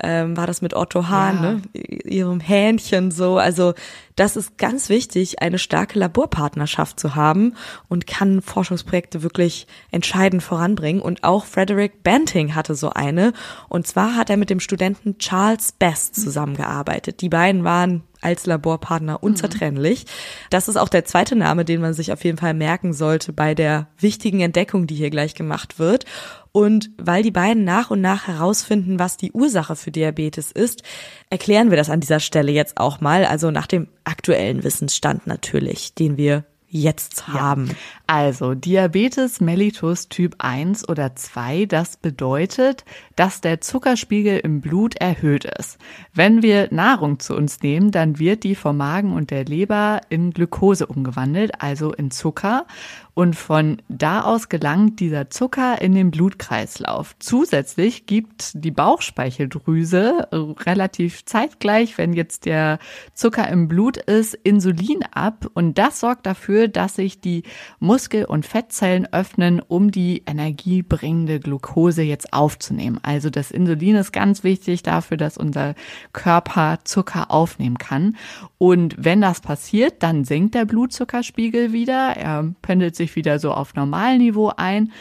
ähm, 0.02 0.34
war 0.34 0.46
das 0.46 0.62
mit 0.62 0.74
Otto 0.74 1.08
Hahn, 1.08 1.36
ja. 1.36 1.52
ne? 1.52 1.62
ihrem 2.04 2.40
Hähnchen 2.40 3.10
so. 3.10 3.36
Also 3.36 3.74
das 4.14 4.36
ist 4.36 4.56
ganz 4.56 4.88
wichtig, 4.88 5.42
eine 5.42 5.58
starke 5.58 5.98
Laborpartnerschaft 5.98 6.98
zu 6.98 7.14
haben 7.14 7.54
und 7.88 8.06
kann 8.06 8.40
Forschungsprojekte 8.40 9.22
wirklich 9.22 9.66
entscheidend 9.90 10.42
voranbringen. 10.42 11.02
Und 11.02 11.24
auch 11.24 11.44
Frederick 11.44 12.02
Banting 12.02 12.54
hatte 12.54 12.74
so 12.74 12.90
eine. 12.90 13.34
Und 13.68 13.86
zwar 13.86 14.16
hat 14.16 14.30
er 14.30 14.38
mit 14.38 14.48
dem 14.48 14.60
Studenten 14.60 15.18
Charles 15.18 15.72
Best 15.72 16.16
zusammengearbeitet. 16.16 17.20
Die 17.20 17.28
beiden 17.28 17.64
waren 17.64 18.02
als 18.20 18.46
Laborpartner 18.46 19.22
unzertrennlich. 19.22 20.04
Mhm. 20.04 20.08
Das 20.50 20.68
ist 20.68 20.76
auch 20.76 20.88
der 20.88 21.04
zweite 21.04 21.36
Name, 21.36 21.64
den 21.64 21.80
man 21.80 21.94
sich 21.94 22.12
auf 22.12 22.24
jeden 22.24 22.38
Fall 22.38 22.54
merken 22.54 22.92
sollte 22.92 23.32
bei 23.32 23.54
der 23.54 23.88
wichtigen 23.98 24.40
Entdeckung, 24.40 24.86
die 24.86 24.94
hier 24.94 25.10
gleich 25.10 25.34
gemacht 25.34 25.78
wird. 25.78 26.04
Und 26.52 26.90
weil 26.96 27.22
die 27.22 27.30
beiden 27.30 27.64
nach 27.64 27.90
und 27.90 28.00
nach 28.00 28.26
herausfinden, 28.26 28.98
was 28.98 29.18
die 29.18 29.32
Ursache 29.32 29.76
für 29.76 29.90
Diabetes 29.90 30.52
ist, 30.52 30.82
erklären 31.28 31.70
wir 31.70 31.76
das 31.76 31.90
an 31.90 32.00
dieser 32.00 32.20
Stelle 32.20 32.50
jetzt 32.50 32.78
auch 32.78 33.00
mal, 33.00 33.26
also 33.26 33.50
nach 33.50 33.66
dem 33.66 33.88
aktuellen 34.04 34.64
Wissensstand 34.64 35.26
natürlich, 35.26 35.94
den 35.94 36.16
wir 36.16 36.44
jetzt 36.68 37.28
haben. 37.28 37.68
Ja. 37.68 37.74
Also 38.06 38.54
Diabetes 38.54 39.40
mellitus 39.40 40.08
Typ 40.08 40.36
1 40.38 40.88
oder 40.88 41.14
2, 41.14 41.66
das 41.66 41.96
bedeutet, 41.96 42.84
dass 43.16 43.40
der 43.40 43.60
Zuckerspiegel 43.60 44.38
im 44.38 44.60
Blut 44.60 44.96
erhöht 44.96 45.44
ist. 45.44 45.78
Wenn 46.14 46.42
wir 46.42 46.68
Nahrung 46.70 47.18
zu 47.18 47.34
uns 47.34 47.62
nehmen, 47.62 47.90
dann 47.90 48.18
wird 48.18 48.44
die 48.44 48.54
vom 48.54 48.76
Magen 48.76 49.12
und 49.12 49.30
der 49.30 49.44
Leber 49.44 50.02
in 50.10 50.30
Glucose 50.30 50.86
umgewandelt, 50.86 51.60
also 51.60 51.92
in 51.92 52.10
Zucker. 52.10 52.66
Und 53.14 53.34
von 53.34 53.80
da 53.88 54.20
aus 54.24 54.50
gelangt 54.50 55.00
dieser 55.00 55.30
Zucker 55.30 55.80
in 55.80 55.94
den 55.94 56.10
Blutkreislauf. 56.10 57.16
Zusätzlich 57.18 58.04
gibt 58.04 58.52
die 58.62 58.70
Bauchspeicheldrüse 58.70 60.28
relativ 60.66 61.24
zeitgleich, 61.24 61.96
wenn 61.96 62.12
jetzt 62.12 62.44
der 62.44 62.78
Zucker 63.14 63.48
im 63.48 63.68
Blut 63.68 63.96
ist, 63.96 64.34
Insulin 64.34 65.02
ab. 65.12 65.46
Und 65.54 65.78
das 65.78 66.00
sorgt 66.00 66.26
dafür, 66.26 66.68
dass 66.68 66.96
sich 66.96 67.18
die 67.18 67.44
Muskel- 67.80 68.26
und 68.26 68.44
Fettzellen 68.44 69.08
öffnen, 69.10 69.62
um 69.66 69.90
die 69.90 70.22
energiebringende 70.26 71.40
Glucose 71.40 72.02
jetzt 72.02 72.34
aufzunehmen. 72.34 73.00
Also 73.06 73.30
das 73.30 73.52
Insulin 73.52 73.94
ist 73.94 74.12
ganz 74.12 74.42
wichtig 74.42 74.82
dafür, 74.82 75.16
dass 75.16 75.38
unser 75.38 75.74
Körper 76.12 76.80
Zucker 76.82 77.30
aufnehmen 77.30 77.78
kann. 77.78 78.16
Und 78.58 78.96
wenn 78.98 79.20
das 79.20 79.40
passiert, 79.40 80.02
dann 80.02 80.24
sinkt 80.24 80.56
der 80.56 80.64
Blutzuckerspiegel 80.64 81.72
wieder. 81.72 82.16
Er 82.16 82.52
pendelt 82.62 82.96
sich 82.96 83.14
wieder 83.14 83.38
so 83.38 83.52
auf 83.52 83.74
Normalniveau 83.74 84.52
ein. 84.56 84.92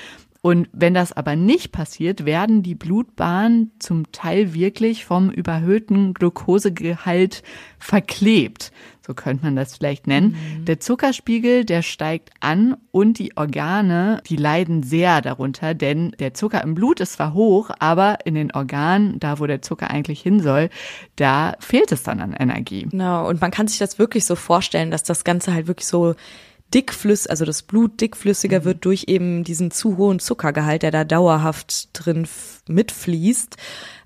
Und 0.46 0.70
wenn 0.74 0.94
das 0.94 1.12
aber 1.12 1.36
nicht 1.36 1.72
passiert, 1.72 2.24
werden 2.24 2.62
die 2.62 2.76
Blutbahnen 2.76 3.72
zum 3.80 4.12
Teil 4.12 4.54
wirklich 4.54 5.04
vom 5.04 5.32
überhöhten 5.32 6.14
Glukosegehalt 6.14 7.42
verklebt. 7.80 8.72
So 9.04 9.16
könnte 9.16 9.44
man 9.44 9.56
das 9.56 9.78
vielleicht 9.78 10.06
nennen. 10.06 10.36
Mhm. 10.60 10.66
Der 10.66 10.80
Zuckerspiegel, 10.80 11.66
der 11.66 11.82
steigt 11.82 12.30
an 12.42 12.78
und 12.92 13.18
die 13.18 13.36
Organe, 13.36 14.22
die 14.28 14.36
leiden 14.36 14.84
sehr 14.84 15.22
darunter, 15.22 15.74
denn 15.74 16.12
der 16.20 16.36
Zucker 16.36 16.62
im 16.62 16.76
Blut 16.76 17.00
ist 17.00 17.14
zwar 17.14 17.34
hoch, 17.34 17.72
aber 17.80 18.20
in 18.26 18.36
den 18.36 18.52
Organen, 18.52 19.20
da 19.20 19.40
wo 19.40 19.48
der 19.48 19.64
Zucker 19.64 19.90
eigentlich 19.90 20.22
hin 20.22 20.42
soll, 20.42 20.70
da 21.16 21.56
fehlt 21.60 21.92
es 21.92 22.04
dann 22.04 22.20
an 22.20 22.34
Energie. 22.34 22.84
Genau. 22.92 23.28
Und 23.28 23.42
man 23.42 23.50
kann 23.50 23.68
sich 23.68 23.80
das 23.80 23.98
wirklich 23.98 24.26
so 24.26 24.36
vorstellen, 24.36 24.92
dass 24.92 25.02
das 25.02 25.24
Ganze 25.24 25.56
halt 25.56 25.66
wirklich 25.66 25.88
so 25.88 26.14
dickflüssig, 26.76 27.32
also 27.32 27.46
das 27.46 27.62
Blut 27.62 28.02
dickflüssiger 28.02 28.60
mhm. 28.60 28.66
wird 28.66 28.86
durch 28.86 29.06
eben 29.08 29.46
diesen 29.46 29.72
zu 29.72 29.96
hohen 29.98 30.20
Zuckergehalt, 30.20 30.84
der 30.84 30.92
da 30.92 31.06
dauerhaft 31.06 31.90
drin 31.94 32.28
mitfließt. 32.68 33.56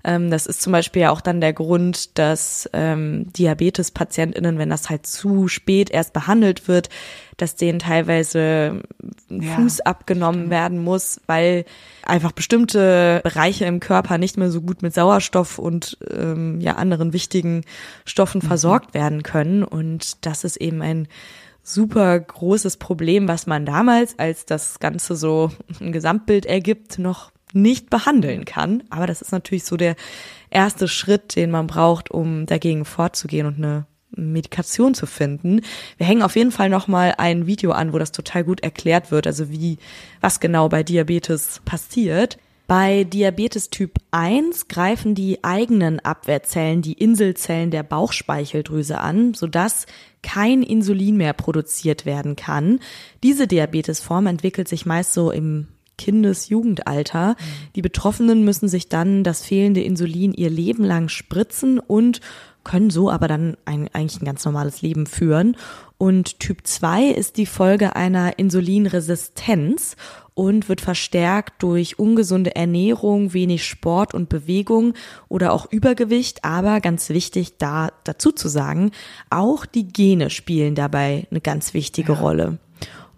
Ähm, 0.04 0.30
das 0.30 0.46
ist 0.46 0.62
zum 0.62 0.72
Beispiel 0.72 1.02
ja 1.02 1.10
auch 1.10 1.20
dann 1.20 1.40
der 1.40 1.52
Grund, 1.52 2.16
dass 2.16 2.70
ähm, 2.72 3.30
Diabetes-PatientInnen, 3.32 4.56
wenn 4.56 4.70
das 4.70 4.88
halt 4.88 5.06
zu 5.06 5.48
spät 5.48 5.90
erst 5.90 6.12
behandelt 6.12 6.68
wird, 6.68 6.88
dass 7.36 7.56
denen 7.56 7.80
teilweise 7.80 8.82
ja, 9.28 9.56
Fuß 9.56 9.80
abgenommen 9.80 10.42
stimmt. 10.42 10.50
werden 10.50 10.78
muss, 10.78 11.20
weil 11.26 11.64
einfach 12.04 12.32
bestimmte 12.32 13.20
Bereiche 13.24 13.64
im 13.64 13.80
Körper 13.80 14.16
nicht 14.16 14.36
mehr 14.36 14.50
so 14.50 14.60
gut 14.60 14.82
mit 14.82 14.94
Sauerstoff 14.94 15.58
und 15.58 15.98
ähm, 16.08 16.60
ja 16.60 16.76
anderen 16.76 17.12
wichtigen 17.12 17.64
Stoffen 18.04 18.40
mhm. 18.42 18.46
versorgt 18.46 18.94
werden 18.94 19.22
können. 19.24 19.64
Und 19.64 20.24
das 20.24 20.44
ist 20.44 20.56
eben 20.56 20.82
ein 20.82 21.08
super 21.62 22.18
großes 22.18 22.76
Problem, 22.76 23.28
was 23.28 23.46
man 23.46 23.66
damals, 23.66 24.18
als 24.18 24.46
das 24.46 24.78
Ganze 24.78 25.16
so 25.16 25.50
ein 25.80 25.92
Gesamtbild 25.92 26.46
ergibt, 26.46 26.98
noch 26.98 27.32
nicht 27.52 27.90
behandeln 27.90 28.44
kann. 28.44 28.82
Aber 28.90 29.06
das 29.06 29.22
ist 29.22 29.32
natürlich 29.32 29.64
so 29.64 29.76
der 29.76 29.96
erste 30.50 30.88
Schritt, 30.88 31.36
den 31.36 31.50
man 31.50 31.66
braucht, 31.66 32.10
um 32.10 32.46
dagegen 32.46 32.84
vorzugehen 32.84 33.46
und 33.46 33.56
eine 33.56 33.86
Medikation 34.10 34.94
zu 34.94 35.06
finden. 35.06 35.60
Wir 35.96 36.06
hängen 36.06 36.22
auf 36.22 36.36
jeden 36.36 36.52
Fall 36.52 36.68
noch 36.68 36.88
mal 36.88 37.14
ein 37.18 37.46
Video 37.46 37.72
an, 37.72 37.92
wo 37.92 37.98
das 37.98 38.12
total 38.12 38.44
gut 38.44 38.60
erklärt 38.60 39.10
wird, 39.10 39.26
also 39.26 39.50
wie 39.50 39.78
was 40.20 40.40
genau 40.40 40.68
bei 40.68 40.82
Diabetes 40.82 41.60
passiert. 41.64 42.38
Bei 42.70 43.02
Diabetes 43.02 43.70
Typ 43.70 43.98
1 44.12 44.68
greifen 44.68 45.16
die 45.16 45.42
eigenen 45.42 45.98
Abwehrzellen 45.98 46.82
die 46.82 46.92
Inselzellen 46.92 47.72
der 47.72 47.82
Bauchspeicheldrüse 47.82 48.98
an, 48.98 49.34
sodass 49.34 49.86
kein 50.22 50.62
Insulin 50.62 51.16
mehr 51.16 51.32
produziert 51.32 52.06
werden 52.06 52.36
kann. 52.36 52.78
Diese 53.24 53.48
Diabetesform 53.48 54.28
entwickelt 54.28 54.68
sich 54.68 54.86
meist 54.86 55.14
so 55.14 55.32
im 55.32 55.66
Kindes-Jugendalter. 55.98 57.34
Die 57.74 57.82
Betroffenen 57.82 58.44
müssen 58.44 58.68
sich 58.68 58.88
dann 58.88 59.24
das 59.24 59.44
fehlende 59.44 59.82
Insulin 59.82 60.32
ihr 60.32 60.48
Leben 60.48 60.84
lang 60.84 61.08
spritzen 61.08 61.80
und 61.80 62.20
können 62.64 62.90
so 62.90 63.10
aber 63.10 63.28
dann 63.28 63.56
ein, 63.64 63.88
eigentlich 63.92 64.20
ein 64.20 64.26
ganz 64.26 64.44
normales 64.44 64.82
Leben 64.82 65.06
führen. 65.06 65.56
Und 65.98 66.40
Typ 66.40 66.66
2 66.66 67.08
ist 67.08 67.36
die 67.36 67.46
Folge 67.46 67.94
einer 67.94 68.38
Insulinresistenz 68.38 69.96
und 70.34 70.68
wird 70.70 70.80
verstärkt 70.80 71.62
durch 71.62 71.98
ungesunde 71.98 72.56
Ernährung, 72.56 73.34
wenig 73.34 73.66
Sport 73.66 74.14
und 74.14 74.30
Bewegung 74.30 74.94
oder 75.28 75.52
auch 75.52 75.70
Übergewicht. 75.70 76.44
Aber 76.44 76.80
ganz 76.80 77.10
wichtig 77.10 77.58
da 77.58 77.90
dazu 78.04 78.32
zu 78.32 78.48
sagen, 78.48 78.92
auch 79.28 79.66
die 79.66 79.88
Gene 79.88 80.30
spielen 80.30 80.74
dabei 80.74 81.26
eine 81.30 81.42
ganz 81.42 81.74
wichtige 81.74 82.14
ja. 82.14 82.20
Rolle. 82.20 82.58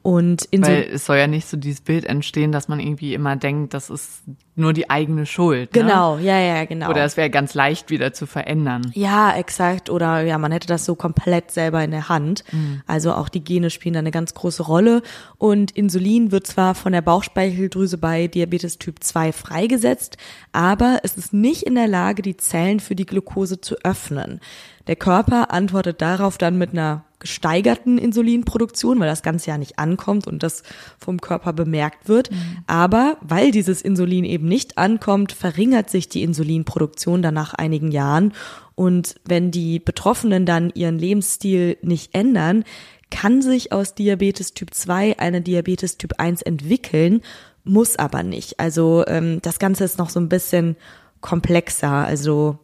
Und 0.03 0.45
in 0.47 0.63
Weil 0.67 0.89
so 0.89 0.95
es 0.95 1.07
soll 1.07 1.17
ja 1.17 1.29
nicht 1.29 1.47
so 1.47 1.57
dieses 1.57 1.81
Bild 1.81 2.05
entstehen, 2.05 2.51
dass 2.51 2.67
man 2.67 2.81
irgendwie 2.81 3.15
immer 3.15 3.37
denkt, 3.37 3.73
das 3.73 3.89
ist 3.89 4.23
nur 4.57 4.73
die 4.73 4.91
eigene 4.91 5.27
Schuld. 5.27 5.75
Ne? 5.75 5.83
Genau, 5.83 6.19
ja, 6.19 6.39
ja, 6.39 6.65
genau. 6.65 6.91
Oder 6.91 7.05
es 7.05 7.17
wäre 7.17 7.31
ganz 7.31 7.55
leicht 7.55 7.89
wieder 7.89 8.13
zu 8.13 8.27
verändern. 8.27 8.91
Ja, 8.95 9.35
exakt. 9.37 9.91
Oder 9.91 10.23
ja, 10.23 10.39
man 10.39 10.51
hätte 10.51 10.67
das 10.67 10.85
so 10.85 10.97
komplett 10.97 11.53
selber 11.53 11.85
in 11.85 11.93
der 11.93 12.09
Hand. 12.09 12.43
Mhm. 12.51 12.83
Also 12.87 13.15
auch 13.15 13.29
die 13.29 13.45
Gene 13.45 13.71
spielen 13.71 13.95
da 13.95 14.01
eine 14.01 14.11
ganz 14.11 14.35
große 14.35 14.65
Rolle. 14.65 15.03
Und 15.39 15.71
Insulin 15.71 16.33
wird 16.33 16.49
zwar 16.49 16.75
von 16.75 16.93
der 16.93 17.03
Bauchspeicheldrüse 17.03 17.97
bei 17.97 18.27
Diabetes 18.27 18.79
Typ 18.79 19.05
2 19.05 19.33
freigesetzt, 19.33 20.17
aber 20.51 20.99
es 21.05 21.17
ist 21.17 21.33
nicht 21.33 21.63
in 21.63 21.77
der 21.77 21.89
Lage, 21.89 22.23
die 22.23 22.37
Zellen 22.37 22.81
für 22.81 22.97
die 22.97 23.07
Glucose 23.07 23.61
zu 23.61 23.77
öffnen. 23.85 24.41
Der 24.89 24.97
Körper 24.97 25.53
antwortet 25.53 26.03
darauf 26.03 26.39
dann 26.39 26.59
mit 26.59 26.71
einer 26.73 27.05
gesteigerten 27.23 27.99
Insulinproduktion, 27.99 28.99
weil 29.01 29.09
das 29.09 29.23
Ganze 29.23 29.51
ja 29.51 29.57
nicht 29.57 29.79
ankommt 29.79 30.27
und 30.27 30.43
das 30.43 30.65
vom 30.99 31.21
Körper 31.21 31.53
bemerkt 31.53 32.09
wird. 32.09 32.31
Mhm. 32.31 32.59
Aber 32.67 33.17
weil 33.23 33.53
dieses 33.53 33.81
Insulin 33.81 34.25
eben 34.25 34.47
nicht 34.47 34.77
ankommt, 34.77 35.33
verringert 35.33 35.89
sich 35.89 36.09
die 36.09 36.23
Insulinproduktion 36.23 37.23
dann 37.23 37.35
nach 37.35 37.55
einigen 37.55 37.93
Jahren. 37.93 38.33
Und 38.75 39.15
wenn 39.25 39.51
die 39.53 39.79
Betroffenen 39.79 40.45
dann 40.45 40.71
ihren 40.75 40.99
Lebensstil 40.99 41.79
nicht 41.81 42.15
ändern, 42.15 42.65
kann 43.11 43.41
sich 43.41 43.73
aus 43.73 43.95
Diabetes 43.95 44.53
Typ 44.55 44.75
2 44.75 45.19
eine 45.19 45.43
Diabetes 45.43 45.99
Typ 45.99 46.15
1 46.19 46.43
entwickeln, 46.43 47.21
muss 47.63 47.97
aber 47.97 48.25
nicht. 48.25 48.59
Also 48.59 49.05
ähm, 49.07 49.39
das 49.43 49.61
Ganze 49.61 49.85
ist 49.85 49.99
noch 49.99 50.11
so 50.11 50.19
ein 50.19 50.29
bisschen 50.29 50.77
komplexer. 51.21 51.93
Also 51.93 52.59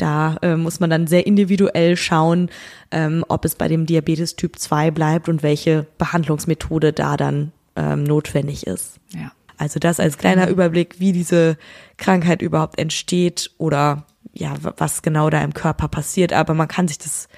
da 0.00 0.36
äh, 0.42 0.56
muss 0.56 0.80
man 0.80 0.90
dann 0.90 1.06
sehr 1.06 1.26
individuell 1.26 1.96
schauen, 1.96 2.50
ähm, 2.90 3.24
ob 3.28 3.44
es 3.44 3.54
bei 3.54 3.68
dem 3.68 3.86
Diabetes 3.86 4.36
Typ 4.36 4.58
2 4.58 4.90
bleibt 4.90 5.28
und 5.28 5.42
welche 5.42 5.86
Behandlungsmethode 5.98 6.92
da 6.92 7.16
dann 7.16 7.52
ähm, 7.76 8.04
notwendig 8.04 8.66
ist. 8.66 8.96
Ja. 9.14 9.32
Also 9.56 9.78
das 9.78 10.00
als 10.00 10.16
kleiner 10.16 10.46
mhm. 10.46 10.52
Überblick, 10.52 11.00
wie 11.00 11.12
diese 11.12 11.58
Krankheit 11.98 12.40
überhaupt 12.40 12.78
entsteht 12.78 13.50
oder 13.58 14.06
ja, 14.32 14.54
was 14.76 15.02
genau 15.02 15.28
da 15.28 15.42
im 15.42 15.54
Körper 15.54 15.88
passiert. 15.88 16.32
Aber 16.32 16.54
man 16.54 16.68
kann 16.68 16.88
sich 16.88 16.98
das 16.98 17.28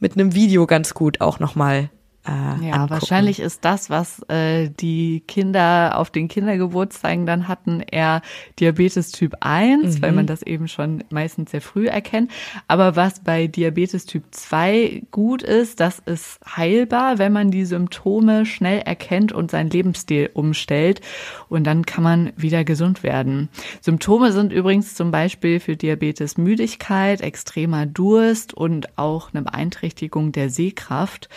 mit 0.00 0.14
einem 0.14 0.34
Video 0.34 0.66
ganz 0.66 0.94
gut 0.94 1.20
auch 1.20 1.38
nochmal 1.38 1.90
äh, 2.28 2.66
ja, 2.66 2.74
angucken. 2.74 2.90
wahrscheinlich 2.90 3.40
ist 3.40 3.64
das, 3.64 3.88
was 3.88 4.20
äh, 4.28 4.68
die 4.68 5.20
Kinder 5.26 5.96
auf 5.96 6.10
den 6.10 6.28
Kindergeburtstagen 6.28 7.24
dann 7.24 7.48
hatten, 7.48 7.80
eher 7.80 8.20
Diabetes 8.60 9.12
Typ 9.12 9.36
1, 9.40 9.96
mhm. 9.96 10.02
weil 10.02 10.12
man 10.12 10.26
das 10.26 10.42
eben 10.42 10.68
schon 10.68 11.04
meistens 11.10 11.52
sehr 11.52 11.62
früh 11.62 11.86
erkennt. 11.86 12.30
Aber 12.66 12.96
was 12.96 13.20
bei 13.20 13.46
Diabetes 13.46 14.04
Typ 14.04 14.24
2 14.30 15.04
gut 15.10 15.42
ist, 15.42 15.80
das 15.80 16.00
ist 16.00 16.38
heilbar, 16.56 17.18
wenn 17.18 17.32
man 17.32 17.50
die 17.50 17.64
Symptome 17.64 18.44
schnell 18.44 18.80
erkennt 18.80 19.32
und 19.32 19.50
seinen 19.50 19.70
Lebensstil 19.70 20.30
umstellt. 20.34 21.00
Und 21.48 21.64
dann 21.64 21.86
kann 21.86 22.04
man 22.04 22.32
wieder 22.36 22.64
gesund 22.64 23.02
werden. 23.02 23.48
Symptome 23.80 24.32
sind 24.32 24.52
übrigens 24.52 24.94
zum 24.94 25.10
Beispiel 25.10 25.60
für 25.60 25.76
Diabetes 25.76 26.36
Müdigkeit, 26.36 27.22
extremer 27.22 27.86
Durst 27.86 28.52
und 28.52 28.98
auch 28.98 29.32
eine 29.32 29.42
Beeinträchtigung 29.42 30.32
der 30.32 30.50
Sehkraft. 30.50 31.28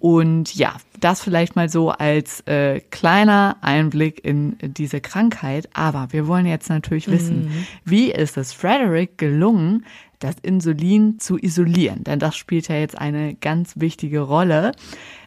Und 0.00 0.54
ja, 0.54 0.76
das 0.98 1.22
vielleicht 1.22 1.56
mal 1.56 1.68
so 1.68 1.90
als 1.90 2.40
äh, 2.46 2.80
kleiner 2.90 3.58
Einblick 3.60 4.24
in 4.24 4.56
diese 4.62 5.02
Krankheit. 5.02 5.68
Aber 5.74 6.08
wir 6.10 6.26
wollen 6.26 6.46
jetzt 6.46 6.70
natürlich 6.70 7.08
wissen, 7.10 7.44
mhm. 7.44 7.66
wie 7.84 8.10
ist 8.10 8.38
es 8.38 8.54
Frederick 8.54 9.18
gelungen, 9.18 9.84
das 10.20 10.36
Insulin 10.42 11.18
zu 11.18 11.38
isolieren, 11.38 12.04
denn 12.04 12.18
das 12.18 12.36
spielt 12.36 12.68
ja 12.68 12.76
jetzt 12.76 12.96
eine 12.96 13.34
ganz 13.34 13.74
wichtige 13.76 14.20
Rolle. 14.20 14.72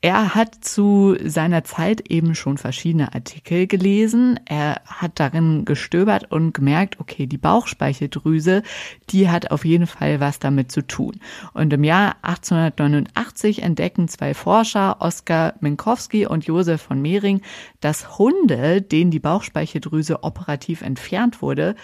Er 0.02 0.36
hat 0.36 0.64
zu 0.64 1.18
seiner 1.24 1.64
Zeit 1.64 2.10
eben 2.10 2.36
schon 2.36 2.58
verschiedene 2.58 3.14
Artikel 3.14 3.68
gelesen. 3.68 4.40
Er 4.46 4.82
hat 4.86 5.20
darin 5.20 5.66
gestöbert 5.66 6.32
und 6.32 6.54
gemerkt, 6.54 7.00
okay, 7.00 7.26
die 7.26 7.38
Bauchspeicheldrüse, 7.38 8.62
die 9.10 9.30
hat 9.30 9.50
auf 9.50 9.66
jeden 9.66 9.88
Fall 9.88 10.20
was 10.20 10.40
damit 10.40 10.72
zu 10.72 10.86
tun. 10.86 11.20
Und 11.54 11.74
im 11.74 11.84
Jahr 11.84 12.18
1889 12.22 13.64
entdecken 13.64 14.08
zwei 14.08 14.34
Forscher, 14.34 14.98
Oskar 15.00 15.56
Minkowski 15.60 16.28
und 16.28 16.46
Josef 16.46 16.82
von 16.82 17.02
Mehring, 17.02 17.42
dass 17.82 18.20
Hunde, 18.20 18.82
denen 18.82 19.10
die 19.10 19.20
Bauchspeicheldrüse 19.20 20.24
operativ 20.24 20.82
entfernt 20.82 21.42
wurde, 21.42 21.76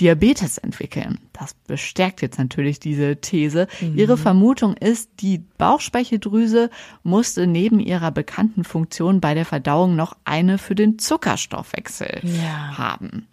Diabetes 0.00 0.58
entwickeln. 0.58 1.18
Das 1.32 1.54
bestärkt 1.54 2.20
jetzt 2.20 2.38
natürlich 2.38 2.80
diese 2.80 3.16
These. 3.16 3.66
Mhm. 3.80 3.96
Ihre 3.96 4.16
Vermutung 4.18 4.74
ist, 4.74 5.10
die 5.20 5.38
Bauchspeicheldrüse 5.58 6.70
musste 7.02 7.46
neben 7.46 7.80
ihrer 7.80 8.10
bekannten 8.10 8.64
Funktion 8.64 9.20
bei 9.20 9.32
der 9.34 9.46
Verdauung 9.46 9.96
noch 9.96 10.14
eine 10.24 10.58
für 10.58 10.74
den 10.74 10.98
Zuckerstoffwechsel 10.98 12.20
ja. 12.24 12.76
haben. 12.76 13.26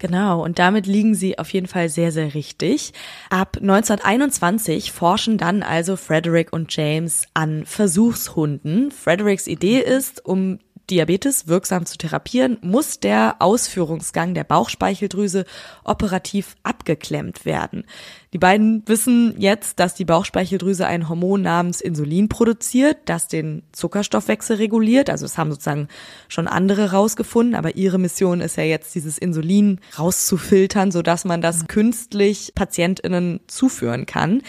Genau, 0.00 0.44
und 0.44 0.60
damit 0.60 0.86
liegen 0.86 1.14
sie 1.14 1.38
auf 1.38 1.52
jeden 1.52 1.66
Fall 1.66 1.88
sehr, 1.88 2.12
sehr 2.12 2.34
richtig. 2.34 2.92
Ab 3.30 3.58
1921 3.60 4.92
forschen 4.92 5.38
dann 5.38 5.64
also 5.64 5.96
Frederick 5.96 6.52
und 6.52 6.74
James 6.74 7.26
an 7.34 7.64
Versuchshunden. 7.66 8.92
Fredericks 8.92 9.48
Idee 9.48 9.80
ist, 9.80 10.24
um 10.24 10.60
Diabetes 10.90 11.48
wirksam 11.48 11.86
zu 11.86 11.98
therapieren, 11.98 12.58
muss 12.62 13.00
der 13.00 13.36
Ausführungsgang 13.38 14.34
der 14.34 14.44
Bauchspeicheldrüse 14.44 15.44
operativ 15.84 16.56
abgeklemmt 16.62 17.44
werden. 17.44 17.84
Die 18.32 18.38
beiden 18.38 18.82
wissen 18.86 19.34
jetzt, 19.38 19.80
dass 19.80 19.94
die 19.94 20.04
Bauchspeicheldrüse 20.04 20.86
ein 20.86 21.08
Hormon 21.08 21.42
namens 21.42 21.80
Insulin 21.80 22.28
produziert, 22.28 22.98
das 23.06 23.28
den 23.28 23.62
Zuckerstoffwechsel 23.72 24.56
reguliert. 24.56 25.08
Also 25.08 25.24
es 25.24 25.38
haben 25.38 25.50
sozusagen 25.50 25.88
schon 26.28 26.46
andere 26.46 26.90
rausgefunden, 26.92 27.54
aber 27.54 27.76
ihre 27.76 27.98
Mission 27.98 28.40
ist 28.40 28.56
ja 28.56 28.64
jetzt, 28.64 28.94
dieses 28.94 29.16
Insulin 29.18 29.80
rauszufiltern, 29.98 30.90
sodass 30.90 31.24
man 31.24 31.40
das 31.40 31.68
künstlich 31.68 32.52
PatientInnen 32.54 33.40
zuführen 33.46 34.04
kann. 34.04 34.42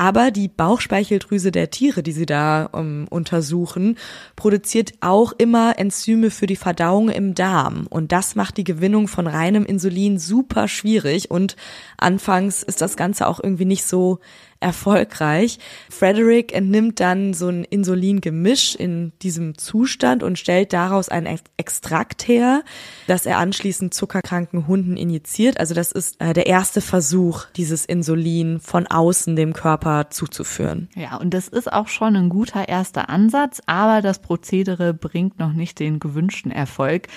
Aber 0.00 0.30
die 0.30 0.48
Bauchspeicheldrüse 0.48 1.52
der 1.52 1.68
Tiere, 1.68 2.02
die 2.02 2.12
sie 2.12 2.24
da 2.24 2.70
um, 2.72 3.06
untersuchen, 3.10 3.98
produziert 4.34 4.94
auch 5.00 5.34
immer 5.36 5.78
Enzyme 5.78 6.30
für 6.30 6.46
die 6.46 6.56
Verdauung 6.56 7.10
im 7.10 7.34
Darm. 7.34 7.86
Und 7.86 8.10
das 8.10 8.34
macht 8.34 8.56
die 8.56 8.64
Gewinnung 8.64 9.08
von 9.08 9.26
reinem 9.26 9.66
Insulin 9.66 10.18
super 10.18 10.68
schwierig. 10.68 11.30
Und 11.30 11.54
anfangs 11.98 12.62
ist 12.62 12.80
das 12.80 12.96
Ganze 12.96 13.26
auch 13.26 13.40
irgendwie 13.44 13.66
nicht 13.66 13.84
so 13.84 14.20
erfolgreich. 14.60 15.58
Frederick 15.88 16.52
entnimmt 16.52 17.00
dann 17.00 17.32
so 17.34 17.48
ein 17.48 17.64
Insulingemisch 17.64 18.74
in 18.74 19.12
diesem 19.22 19.56
Zustand 19.56 20.22
und 20.22 20.38
stellt 20.38 20.72
daraus 20.72 21.08
ein 21.08 21.26
Extrakt 21.56 22.28
her, 22.28 22.62
das 23.06 23.26
er 23.26 23.38
anschließend 23.38 23.94
zuckerkranken 23.94 24.66
Hunden 24.66 24.96
injiziert. 24.96 25.58
Also 25.58 25.74
das 25.74 25.92
ist 25.92 26.20
äh, 26.20 26.34
der 26.34 26.46
erste 26.46 26.80
Versuch, 26.80 27.46
dieses 27.56 27.86
Insulin 27.86 28.60
von 28.60 28.86
außen 28.86 29.34
dem 29.34 29.54
Körper 29.54 30.10
zuzuführen. 30.10 30.88
Ja, 30.94 31.16
und 31.16 31.32
das 31.32 31.48
ist 31.48 31.72
auch 31.72 31.88
schon 31.88 32.14
ein 32.16 32.28
guter 32.28 32.68
erster 32.68 33.08
Ansatz, 33.08 33.62
aber 33.66 34.02
das 34.02 34.20
Prozedere 34.20 34.92
bringt 34.92 35.38
noch 35.38 35.52
nicht 35.52 35.80
den 35.80 35.98
gewünschten 35.98 36.52
Erfolg. 36.52 37.08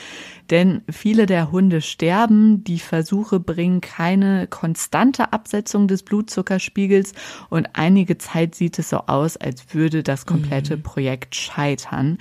Denn 0.50 0.82
viele 0.90 1.26
der 1.26 1.52
Hunde 1.52 1.82
sterben, 1.82 2.64
die 2.64 2.80
Versuche 2.80 3.40
bringen 3.40 3.82
keine 3.82 4.48
konstante 4.48 5.34
Absetzung 5.34 5.88
des 5.88 6.04
Blutzuckerspiegels 6.04 7.14
und 7.50 7.70
einige 7.74 8.18
Zeit 8.18 8.56
sieht 8.56 8.80
es 8.80 8.90
so 8.90 8.98
aus, 9.08 9.38
als 9.38 9.74
würde 9.74 10.04
das 10.04 10.26
komplette 10.26 10.78
mhm. 10.78 10.84
Projekt 10.84 11.36
scheitern. 11.36 12.18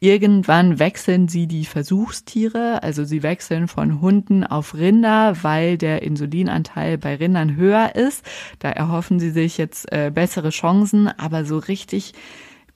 Irgendwann 0.00 0.78
wechseln 0.78 1.28
sie 1.28 1.46
die 1.46 1.64
Versuchstiere, 1.64 2.82
also 2.82 3.04
sie 3.04 3.22
wechseln 3.22 3.68
von 3.68 4.00
Hunden 4.00 4.44
auf 4.44 4.74
Rinder, 4.74 5.42
weil 5.42 5.78
der 5.78 6.02
Insulinanteil 6.02 6.98
bei 6.98 7.16
Rindern 7.16 7.56
höher 7.56 7.94
ist. 7.94 8.24
Da 8.58 8.70
erhoffen 8.70 9.18
sie 9.18 9.30
sich 9.30 9.56
jetzt 9.56 9.90
äh, 9.92 10.10
bessere 10.14 10.50
Chancen, 10.50 11.08
aber 11.08 11.44
so 11.44 11.56
richtig 11.58 12.12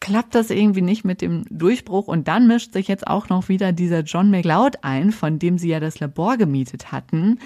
klappt 0.00 0.34
das 0.34 0.50
irgendwie 0.50 0.82
nicht 0.82 1.04
mit 1.04 1.20
dem 1.20 1.44
Durchbruch. 1.50 2.08
Und 2.08 2.28
dann 2.28 2.46
mischt 2.46 2.72
sich 2.72 2.88
jetzt 2.88 3.06
auch 3.06 3.28
noch 3.28 3.48
wieder 3.48 3.72
dieser 3.72 4.00
John 4.00 4.30
McLeod 4.30 4.82
ein, 4.82 5.12
von 5.12 5.38
dem 5.38 5.58
sie 5.58 5.68
ja 5.68 5.80
das 5.80 6.00
Labor 6.00 6.36
gemietet 6.36 6.92
hatten. 6.92 7.38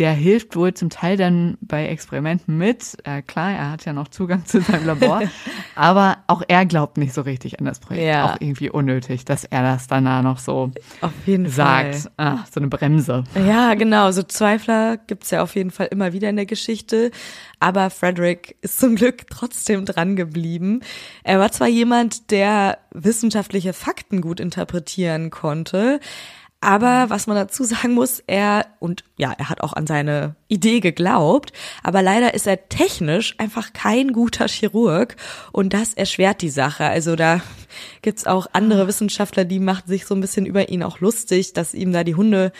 Der 0.00 0.12
hilft 0.12 0.56
wohl 0.56 0.72
zum 0.72 0.88
Teil 0.88 1.18
dann 1.18 1.58
bei 1.60 1.86
Experimenten 1.86 2.56
mit. 2.56 2.96
Äh, 3.04 3.20
klar, 3.20 3.52
er 3.52 3.70
hat 3.70 3.84
ja 3.84 3.92
noch 3.92 4.08
Zugang 4.08 4.46
zu 4.46 4.62
seinem 4.62 4.86
Labor, 4.86 5.20
aber 5.74 6.16
auch 6.26 6.42
er 6.48 6.64
glaubt 6.64 6.96
nicht 6.96 7.12
so 7.12 7.20
richtig 7.20 7.60
an 7.60 7.66
das 7.66 7.80
Projekt. 7.80 8.06
Ja. 8.06 8.32
Auch 8.32 8.40
irgendwie 8.40 8.70
unnötig, 8.70 9.26
dass 9.26 9.44
er 9.44 9.62
das 9.62 9.88
danach 9.88 10.22
noch 10.22 10.38
so 10.38 10.70
auf 11.02 11.12
jeden 11.26 11.50
sagt. 11.50 11.96
Fall. 11.96 12.12
Ah, 12.16 12.44
so 12.50 12.60
eine 12.60 12.68
Bremse. 12.68 13.24
Ja, 13.46 13.74
genau. 13.74 14.10
So 14.10 14.22
Zweifler 14.22 14.96
gibt's 14.96 15.30
ja 15.30 15.42
auf 15.42 15.54
jeden 15.54 15.70
Fall 15.70 15.88
immer 15.90 16.14
wieder 16.14 16.30
in 16.30 16.36
der 16.36 16.46
Geschichte. 16.46 17.10
Aber 17.58 17.90
Frederick 17.90 18.56
ist 18.62 18.80
zum 18.80 18.96
Glück 18.96 19.26
trotzdem 19.28 19.84
dran 19.84 20.16
geblieben. 20.16 20.80
Er 21.24 21.40
war 21.40 21.52
zwar 21.52 21.68
jemand, 21.68 22.30
der 22.30 22.78
wissenschaftliche 22.90 23.74
Fakten 23.74 24.22
gut 24.22 24.40
interpretieren 24.40 25.28
konnte, 25.28 26.00
aber 26.60 27.08
was 27.08 27.26
man 27.26 27.36
dazu 27.36 27.64
sagen 27.64 27.94
muss, 27.94 28.22
er, 28.26 28.66
und 28.80 29.04
ja, 29.16 29.32
er 29.36 29.48
hat 29.48 29.62
auch 29.62 29.72
an 29.72 29.86
seine 29.86 30.34
Idee 30.48 30.80
geglaubt, 30.80 31.52
aber 31.82 32.02
leider 32.02 32.34
ist 32.34 32.46
er 32.46 32.68
technisch 32.68 33.34
einfach 33.38 33.72
kein 33.72 34.12
guter 34.12 34.46
Chirurg 34.46 35.16
und 35.52 35.72
das 35.72 35.94
erschwert 35.94 36.42
die 36.42 36.50
Sache. 36.50 36.84
Also 36.84 37.16
da 37.16 37.40
gibt's 38.02 38.26
auch 38.26 38.46
andere 38.52 38.86
Wissenschaftler, 38.86 39.44
die 39.44 39.58
machen 39.58 39.86
sich 39.86 40.04
so 40.06 40.14
ein 40.14 40.20
bisschen 40.20 40.44
über 40.44 40.68
ihn 40.68 40.82
auch 40.82 41.00
lustig, 41.00 41.54
dass 41.54 41.72
ihm 41.72 41.92
da 41.92 42.04
die 42.04 42.14
Hunde 42.14 42.52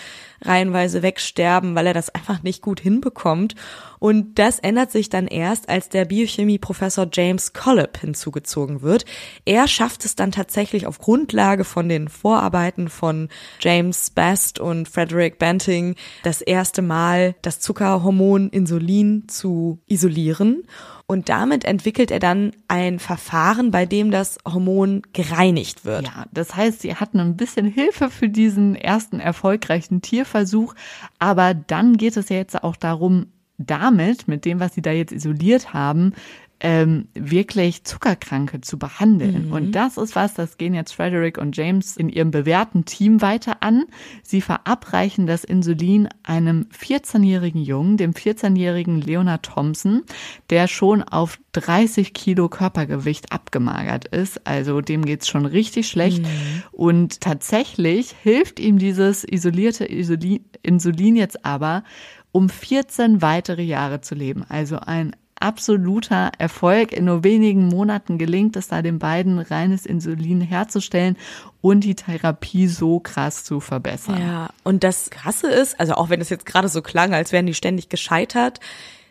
reihenweise 0.42 1.02
wegsterben, 1.02 1.74
weil 1.74 1.86
er 1.86 1.94
das 1.94 2.14
einfach 2.14 2.42
nicht 2.42 2.62
gut 2.62 2.80
hinbekommt. 2.80 3.54
Und 3.98 4.38
das 4.38 4.58
ändert 4.58 4.90
sich 4.90 5.10
dann 5.10 5.26
erst, 5.26 5.68
als 5.68 5.90
der 5.90 6.06
Biochemie-Professor 6.06 7.08
James 7.12 7.52
Collip 7.52 7.98
hinzugezogen 7.98 8.80
wird. 8.80 9.04
Er 9.44 9.68
schafft 9.68 10.04
es 10.06 10.16
dann 10.16 10.32
tatsächlich 10.32 10.86
auf 10.86 10.98
Grundlage 10.98 11.64
von 11.64 11.88
den 11.88 12.08
Vorarbeiten 12.08 12.88
von 12.88 13.28
James 13.60 14.10
Best 14.10 14.58
und 14.58 14.88
Frederick 14.88 15.38
Banting 15.38 15.96
das 16.22 16.40
erste 16.40 16.80
Mal 16.80 17.34
das 17.42 17.60
Zuckerhormon 17.60 18.48
Insulin 18.48 19.28
zu 19.28 19.80
isolieren. 19.86 20.64
Und 21.10 21.28
damit 21.28 21.64
entwickelt 21.64 22.12
er 22.12 22.20
dann 22.20 22.52
ein 22.68 23.00
Verfahren, 23.00 23.72
bei 23.72 23.84
dem 23.84 24.12
das 24.12 24.38
Hormon 24.46 25.02
gereinigt 25.12 25.84
wird. 25.84 26.06
Ja, 26.06 26.26
das 26.30 26.54
heißt, 26.54 26.82
sie 26.82 26.94
hatten 26.94 27.18
ein 27.18 27.36
bisschen 27.36 27.66
Hilfe 27.66 28.10
für 28.10 28.28
diesen 28.28 28.76
ersten 28.76 29.18
erfolgreichen 29.18 30.02
Tierversuch. 30.02 30.72
Aber 31.18 31.52
dann 31.52 31.96
geht 31.96 32.16
es 32.16 32.28
ja 32.28 32.36
jetzt 32.36 32.62
auch 32.62 32.76
darum, 32.76 33.26
damit, 33.58 34.28
mit 34.28 34.44
dem, 34.44 34.60
was 34.60 34.74
sie 34.74 34.82
da 34.82 34.92
jetzt 34.92 35.10
isoliert 35.10 35.74
haben, 35.74 36.14
ähm, 36.60 37.08
wirklich 37.14 37.84
Zuckerkranke 37.84 38.60
zu 38.60 38.78
behandeln. 38.78 39.46
Mhm. 39.46 39.52
Und 39.52 39.72
das 39.72 39.96
ist 39.96 40.14
was, 40.14 40.34
das 40.34 40.58
gehen 40.58 40.74
jetzt 40.74 40.92
Frederick 40.92 41.38
und 41.38 41.56
James 41.56 41.96
in 41.96 42.10
ihrem 42.10 42.30
bewährten 42.30 42.84
Team 42.84 43.22
weiter 43.22 43.62
an. 43.62 43.84
Sie 44.22 44.42
verabreichen 44.42 45.26
das 45.26 45.42
Insulin 45.42 46.08
einem 46.22 46.66
14-jährigen 46.78 47.62
Jungen, 47.62 47.96
dem 47.96 48.12
14-jährigen 48.12 49.00
Leonard 49.00 49.44
Thompson, 49.44 50.02
der 50.50 50.68
schon 50.68 51.02
auf 51.02 51.38
30 51.52 52.12
Kilo 52.12 52.50
Körpergewicht 52.50 53.32
abgemagert 53.32 54.04
ist. 54.06 54.46
Also 54.46 54.82
dem 54.82 55.04
geht's 55.06 55.28
schon 55.28 55.46
richtig 55.46 55.88
schlecht. 55.88 56.22
Mhm. 56.22 56.62
Und 56.72 57.22
tatsächlich 57.22 58.14
hilft 58.22 58.60
ihm 58.60 58.78
dieses 58.78 59.24
isolierte 59.24 59.86
Insulin 59.86 61.16
jetzt 61.16 61.44
aber, 61.44 61.84
um 62.32 62.50
14 62.50 63.22
weitere 63.22 63.62
Jahre 63.62 64.02
zu 64.02 64.14
leben. 64.14 64.44
Also 64.48 64.76
ein 64.78 65.16
absoluter 65.40 66.30
Erfolg. 66.38 66.92
In 66.92 67.06
nur 67.06 67.24
wenigen 67.24 67.66
Monaten 67.66 68.18
gelingt 68.18 68.56
es 68.56 68.68
da 68.68 68.82
den 68.82 68.98
beiden 68.98 69.38
reines 69.38 69.86
Insulin 69.86 70.40
herzustellen 70.40 71.16
und 71.60 71.80
die 71.80 71.94
Therapie 71.94 72.68
so 72.68 73.00
krass 73.00 73.44
zu 73.44 73.60
verbessern. 73.60 74.20
Ja, 74.20 74.50
und 74.62 74.84
das 74.84 75.10
Krasse 75.10 75.50
ist, 75.50 75.80
also 75.80 75.94
auch 75.94 76.10
wenn 76.10 76.20
es 76.20 76.30
jetzt 76.30 76.46
gerade 76.46 76.68
so 76.68 76.82
klang, 76.82 77.14
als 77.14 77.32
wären 77.32 77.46
die 77.46 77.54
ständig 77.54 77.88
gescheitert, 77.88 78.60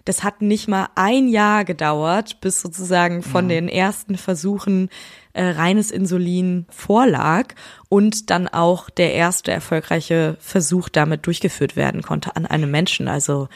das 0.06 0.24
hat 0.24 0.42
nicht 0.42 0.68
mal 0.68 0.88
ein 0.96 1.28
Jahr 1.28 1.65
gedauert, 1.65 2.42
bis 2.42 2.62
sozusagen 2.62 3.22
von 3.22 3.50
ja. 3.50 3.58
den 3.58 3.70
ersten 3.70 4.18
Versuchen 4.18 4.89
äh, 5.34 5.44
reines 5.44 5.92
Insulin 5.92 6.65
vorlag 6.70 7.54
und 7.89 8.30
dann 8.30 8.48
auch 8.48 8.89
der 8.89 9.13
erste 9.13 9.52
erfolgreiche 9.52 10.38
Versuch 10.39 10.89
damit 10.89 11.28
durchgeführt 11.28 11.76
werden 11.76 12.02
konnte 12.02 12.36
an 12.36 12.46
einem 12.46 12.72
Menschen. 12.72 13.08
Also 13.08 13.50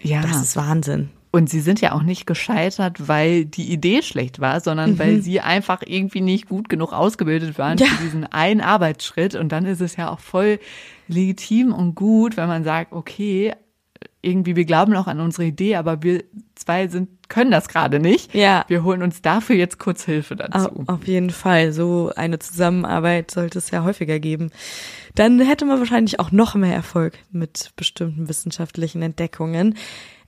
ja. 0.00 0.22
das 0.22 0.40
ist 0.40 0.56
Wahnsinn. 0.56 1.10
Und 1.30 1.50
sie 1.50 1.60
sind 1.60 1.80
ja 1.80 1.92
auch 1.92 2.02
nicht 2.02 2.26
gescheitert, 2.26 3.06
weil 3.06 3.44
die 3.44 3.70
Idee 3.70 4.02
schlecht 4.02 4.40
war, 4.40 4.60
sondern 4.60 4.92
mhm. 4.92 4.98
weil 4.98 5.22
sie 5.22 5.40
einfach 5.40 5.82
irgendwie 5.84 6.22
nicht 6.22 6.48
gut 6.48 6.68
genug 6.68 6.92
ausgebildet 6.92 7.58
waren 7.58 7.76
ja. 7.76 7.86
für 7.86 8.02
diesen 8.02 8.24
einen 8.24 8.60
Arbeitsschritt. 8.60 9.34
Und 9.34 9.50
dann 9.50 9.66
ist 9.66 9.80
es 9.80 9.96
ja 9.96 10.10
auch 10.10 10.20
voll 10.20 10.58
legitim 11.06 11.72
und 11.72 11.94
gut, 11.94 12.36
wenn 12.36 12.48
man 12.48 12.64
sagt, 12.64 12.92
okay, 12.92 13.52
irgendwie, 14.20 14.56
wir 14.56 14.64
glauben 14.64 14.94
auch 14.96 15.06
an 15.06 15.20
unsere 15.20 15.44
Idee, 15.44 15.76
aber 15.76 16.02
wir 16.02 16.24
zwei 16.54 16.88
sind, 16.88 17.08
können 17.28 17.50
das 17.50 17.68
gerade 17.68 18.00
nicht. 18.00 18.34
Ja. 18.34 18.64
Wir 18.68 18.82
holen 18.82 19.02
uns 19.02 19.22
dafür 19.22 19.56
jetzt 19.56 19.78
kurz 19.78 20.04
Hilfe 20.04 20.34
dazu. 20.34 20.84
Auf 20.86 21.06
jeden 21.06 21.30
Fall. 21.30 21.72
So 21.72 22.10
eine 22.16 22.38
Zusammenarbeit 22.38 23.30
sollte 23.30 23.58
es 23.58 23.70
ja 23.70 23.84
häufiger 23.84 24.18
geben. 24.18 24.50
Dann 25.14 25.40
hätte 25.40 25.64
man 25.64 25.78
wahrscheinlich 25.78 26.20
auch 26.20 26.32
noch 26.32 26.54
mehr 26.54 26.74
Erfolg 26.74 27.14
mit 27.30 27.70
bestimmten 27.76 28.28
wissenschaftlichen 28.28 29.02
Entdeckungen. 29.02 29.76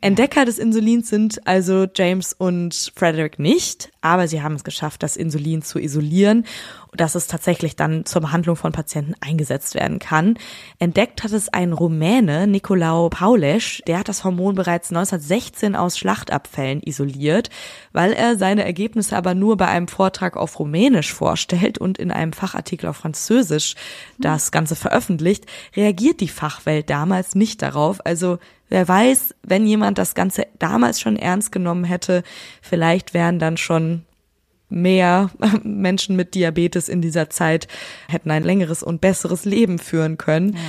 Entdecker 0.03 0.47
des 0.47 0.59
Insulins 0.59 1.11
sind 1.11 1.47
also 1.47 1.87
James 1.95 2.33
und 2.33 2.91
Frederick 2.97 3.39
nicht, 3.39 3.91
aber 4.01 4.29
sie 4.29 4.41
haben 4.41 4.55
es 4.55 4.65
geschafft, 4.65 5.03
das 5.03 5.15
Insulin 5.15 5.61
zu 5.61 5.79
isolieren, 5.79 6.47
dass 6.95 7.15
es 7.15 7.27
tatsächlich 7.27 7.77
dann 7.77 8.07
zur 8.07 8.23
Behandlung 8.23 8.57
von 8.57 8.73
Patienten 8.73 9.13
eingesetzt 9.21 9.75
werden 9.75 9.99
kann. 9.99 10.39
Entdeckt 10.79 11.23
hat 11.23 11.33
es 11.33 11.51
ein 11.51 11.75
Rumäne, 11.75 12.47
Nicolau 12.47 13.11
Paulesch, 13.11 13.83
der 13.87 13.99
hat 13.99 14.09
das 14.09 14.25
Hormon 14.25 14.55
bereits 14.55 14.91
1916 14.91 15.77
aus 15.77 15.99
Schlachtabfällen 15.99 16.83
isoliert, 16.83 17.51
weil 17.93 18.15
er 18.15 18.39
seine 18.39 18.65
Ergebnisse 18.65 19.19
aber 19.19 19.35
nur 19.35 19.59
bei 19.59 19.69
einem 19.69 19.87
Vortrag 19.87 20.39
auf 20.39 20.59
Rumänisch 20.59 21.13
vorstellt 21.13 21.77
und 21.77 21.99
in 21.99 22.11
einem 22.11 22.33
Fachartikel 22.33 22.89
auf 22.89 22.97
Französisch 22.97 23.75
das 24.19 24.51
Ganze 24.51 24.77
veröffentlicht, 24.77 25.45
reagiert 25.77 26.21
die 26.21 26.29
Fachwelt 26.29 26.89
damals 26.89 27.35
nicht 27.35 27.61
darauf, 27.61 28.05
also 28.07 28.39
Wer 28.71 28.89
weiß, 28.89 29.35
wenn 29.43 29.67
jemand 29.67 29.99
das 29.99 30.15
Ganze 30.15 30.47
damals 30.59 31.01
schon 31.01 31.17
ernst 31.17 31.53
genommen 31.53 31.85
hätte, 31.85 32.23
vielleicht 32.63 33.13
wären 33.13 33.39
dann 33.39 33.57
schon 33.57 34.07
mehr 34.71 35.31
Menschen 35.65 36.17
mit 36.17 36.35
Diabetes 36.35 36.89
in 36.89 37.03
dieser 37.03 37.29
Zeit 37.29 37.69
hätten 38.09 38.31
ein 38.31 38.45
längeres 38.45 38.83
und 38.83 39.01
besseres 39.01 39.45
Leben 39.45 39.79
führen 39.79 40.17
können. 40.17 40.55
Ja. 40.55 40.61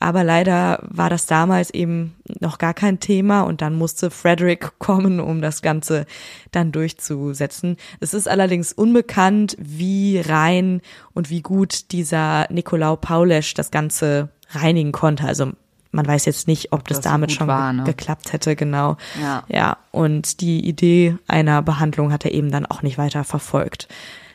Aber 0.00 0.24
leider 0.24 0.82
war 0.88 1.10
das 1.10 1.26
damals 1.26 1.70
eben 1.70 2.16
noch 2.40 2.58
gar 2.58 2.74
kein 2.74 3.00
Thema 3.00 3.42
und 3.42 3.60
dann 3.60 3.74
musste 3.74 4.10
Frederick 4.10 4.72
kommen, 4.78 5.20
um 5.20 5.42
das 5.42 5.62
Ganze 5.62 6.06
dann 6.50 6.72
durchzusetzen. 6.72 7.76
Es 8.00 8.14
ist 8.14 8.28
allerdings 8.28 8.72
unbekannt, 8.72 9.56
wie 9.60 10.18
rein 10.18 10.80
und 11.12 11.30
wie 11.30 11.42
gut 11.42 11.92
dieser 11.92 12.46
Nikolaus 12.50 12.98
Paulesch 13.00 13.54
das 13.54 13.70
Ganze 13.70 14.30
reinigen 14.52 14.92
konnte. 14.92 15.24
Also 15.24 15.52
man 15.92 16.06
weiß 16.06 16.24
jetzt 16.24 16.46
nicht, 16.46 16.72
ob, 16.72 16.86
das, 16.86 16.98
das, 16.98 17.04
damit 17.04 17.32
schon 17.32 17.48
war, 17.48 17.72
ne? 17.72 17.84
geklappt 17.84 18.32
hätte, 18.32 18.56
genau. 18.56 18.96
Ja. 19.20 19.42
ja. 19.48 19.76
Und 19.90 20.40
die 20.40 20.66
Idee 20.66 21.16
einer 21.26 21.62
Behandlung 21.62 22.12
hat 22.12 22.24
er 22.24 22.32
eben 22.32 22.50
dann 22.50 22.66
auch 22.66 22.82
nicht 22.82 22.98
weiter 22.98 23.24
verfolgt. 23.24 23.88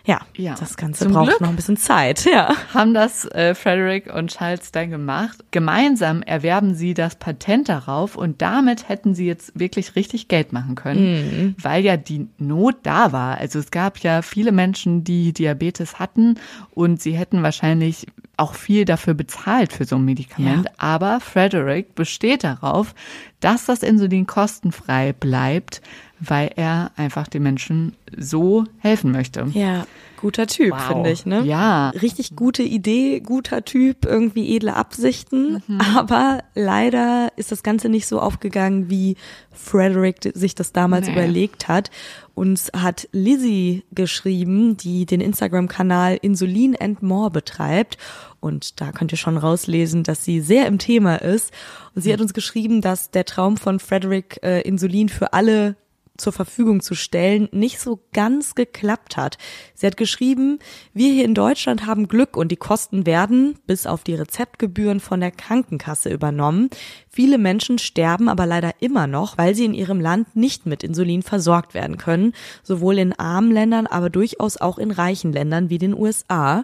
Ja, 0.06 0.22
ja. 0.38 0.56
das 0.60 0.78
Ganze 0.78 1.06
Zum 1.06 1.14
braucht 1.14 1.30
Glück 1.30 1.42
noch 1.42 1.50
ein 1.50 1.56
bisschen 1.56 1.78
Zeit. 1.78 2.26
Ja. 2.26 2.56
Haben 2.74 2.94
das 2.94 3.26
äh, 3.26 3.56
Frederick 3.56 4.14
und 4.14 4.30
Charles 4.30 4.72
dann 4.72 4.90
gemacht. 4.90 5.44
Gemeinsam 5.52 6.22
erwerben 6.22 6.76
sie 6.76 6.94
das 6.94 7.16
Patent 7.16 7.70
darauf 7.70 8.16
und 8.16 8.42
damit 8.42 8.88
hätten 8.88 9.16
sie 9.16 9.26
jetzt 9.26 9.58
wirklich 9.60 9.96
richtig 9.96 10.28
Geld 10.28 10.54
machen 10.54 10.76
können, 10.76 11.02
mhm. 11.02 11.56
weil 11.62 11.84
ja 11.84 11.98
die 11.98 12.28
Not 12.38 12.78
da 12.84 13.12
war. 13.12 13.38
Also 13.38 13.60
es 13.60 13.72
gab 13.72 14.00
ja 14.00 14.22
viele 14.22 14.52
Menschen, 14.52 15.04
die 15.04 15.34
Diabetes 15.34 16.00
hatten 16.00 16.36
und 16.72 17.02
sie 17.02 17.14
hätten 17.14 17.42
wahrscheinlich 17.42 18.08
auch 18.38 18.54
viel 18.54 18.86
dafür 18.86 19.14
bezahlt 19.14 19.74
für 19.74 19.86
so 19.86 19.96
ein 19.96 20.06
Medikament. 20.06 20.66
Ja. 20.66 20.72
Aber 20.78 21.20
Frederick 21.20 21.96
besteht 21.96 22.44
darauf, 22.44 22.94
dass 23.40 23.66
das 23.66 23.82
Insulin 23.82 24.28
kostenfrei 24.28 25.14
bleibt, 25.14 25.82
weil 26.28 26.52
er 26.56 26.92
einfach 26.96 27.28
den 27.28 27.44
Menschen 27.44 27.96
so 28.18 28.66
helfen 28.80 29.12
möchte. 29.12 29.48
Ja, 29.54 29.86
guter 30.18 30.48
Typ, 30.48 30.72
wow. 30.72 30.88
finde 30.88 31.12
ich, 31.12 31.26
ne? 31.26 31.44
Ja. 31.44 31.90
Richtig 31.90 32.36
gute 32.36 32.64
Idee, 32.64 33.20
guter 33.20 33.64
Typ, 33.64 34.06
irgendwie 34.06 34.56
edle 34.56 34.76
Absichten, 34.76 35.62
mhm. 35.68 35.82
aber 35.96 36.44
leider 36.56 37.32
ist 37.36 37.52
das 37.52 37.64
Ganze 37.64 37.90
nicht 37.90 38.08
so 38.08 38.20
aufgegangen, 38.20 38.90
wie 38.90 39.18
Frederick 39.52 40.32
sich 40.34 40.56
das 40.56 40.72
damals 40.72 41.08
nee. 41.08 41.14
überlegt 41.14 41.68
hat. 41.68 41.92
Uns 42.34 42.72
hat 42.76 43.08
Lizzie 43.12 43.84
geschrieben, 43.94 44.76
die 44.78 45.06
den 45.06 45.22
Instagram-Kanal 45.22 46.18
Insulin 46.22 46.76
and 46.80 47.02
More 47.02 47.32
betreibt. 47.32 47.98
Und 48.42 48.82
da 48.82 48.92
könnt 48.92 49.12
ihr 49.14 49.18
schon 49.18 49.38
rauslesen, 49.38 50.04
dass 50.04 50.26
sie 50.26 50.42
sehr 50.42 50.68
im 50.68 50.78
Thema 50.78 51.16
ist. 51.16 51.54
Und 51.96 52.02
sie 52.02 52.12
hat 52.12 52.20
uns 52.20 52.34
geschrieben, 52.34 52.82
dass 52.82 53.10
der 53.10 53.26
Traum 53.26 53.58
von 53.58 53.80
Frederick 53.80 54.40
äh, 54.44 54.62
Insulin 54.62 55.08
für 55.08 55.34
alle 55.34 55.78
zur 56.18 56.34
Verfügung 56.34 56.82
zu 56.82 56.96
stellen, 56.96 57.50
nicht 57.52 57.80
so 57.80 58.00
ganz 58.14 58.56
geklappt 58.56 59.18
hat. 59.18 59.38
Sie 59.74 59.86
hat 59.86 59.98
geschrieben, 59.98 60.60
wir 60.94 61.12
hier 61.12 61.26
in 61.26 61.34
Deutschland 61.34 61.86
haben 61.86 62.08
Glück 62.08 62.38
und 62.38 62.52
die 62.52 62.58
Kosten 62.58 63.06
werden, 63.06 63.60
bis 63.68 63.86
auf 63.86 64.04
die 64.04 64.16
Rezeptgebühren, 64.16 65.00
von 65.00 65.20
der 65.20 65.32
Krankenkasse 65.32 66.10
übernommen. 66.10 66.70
Viele 67.10 67.38
Menschen 67.38 67.78
sterben 67.80 68.30
aber 68.30 68.46
leider 68.46 68.72
immer 68.80 69.08
noch, 69.08 69.38
weil 69.38 69.56
sie 69.56 69.66
in 69.66 69.74
ihrem 69.74 70.00
Land 70.00 70.36
nicht 70.36 70.66
mit 70.66 70.84
Insulin 70.84 71.24
versorgt 71.24 71.74
werden 71.74 71.98
können, 71.98 72.34
sowohl 72.64 72.98
in 72.98 73.14
armen 73.14 73.52
Ländern, 73.52 73.88
aber 73.88 74.10
durchaus 74.10 74.58
auch 74.58 74.78
in 74.78 74.92
reichen 74.92 75.34
Ländern 75.34 75.70
wie 75.70 75.78
den 75.78 75.94
USA. 75.94 76.64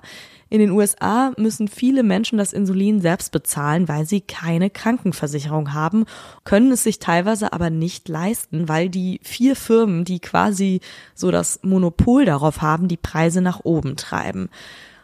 In 0.52 0.60
den 0.60 0.72
USA 0.72 1.32
müssen 1.38 1.70
viele 1.70 2.04
Menschen 2.04 2.38
das 2.38 2.52
Insulin 2.52 3.00
selbst 3.00 3.32
bezahlen, 3.32 3.88
weil 3.88 4.06
sie 4.06 4.20
keine 4.20 4.70
Krankenversicherung 4.70 5.74
haben, 5.74 6.06
können 6.44 6.74
es 6.74 6.84
sich 6.84 7.00
teilweise 7.00 7.54
aber 7.54 7.70
nicht 7.70 8.10
leisten, 8.10 8.68
weil 8.68 8.90
die 8.90 9.22
vier 9.24 9.56
Firmen, 9.56 10.04
die 10.04 10.20
quasi 10.20 10.82
so 11.16 11.32
das 11.32 11.62
Monopol 11.64 12.26
darauf 12.26 12.62
haben, 12.62 12.90
die 12.90 12.98
Preise 12.98 13.40
nach 13.42 13.62
oben 13.64 13.96
treiben. 13.96 14.50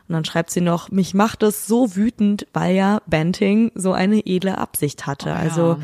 Und 0.10 0.14
dann 0.14 0.26
schreibt 0.26 0.52
sie 0.52 0.60
noch, 0.60 0.92
mich 0.92 1.14
macht 1.14 1.44
es 1.44 1.66
so 1.66 1.96
wütend, 1.96 2.46
weil 2.52 2.76
ja 2.76 3.02
Banting 3.08 3.72
so 3.74 3.94
eine 3.94 4.26
edle 4.26 4.58
Absicht 4.58 5.08
hatte. 5.08 5.30
Oh 5.30 5.32
ja. 5.32 5.36
Also 5.40 5.78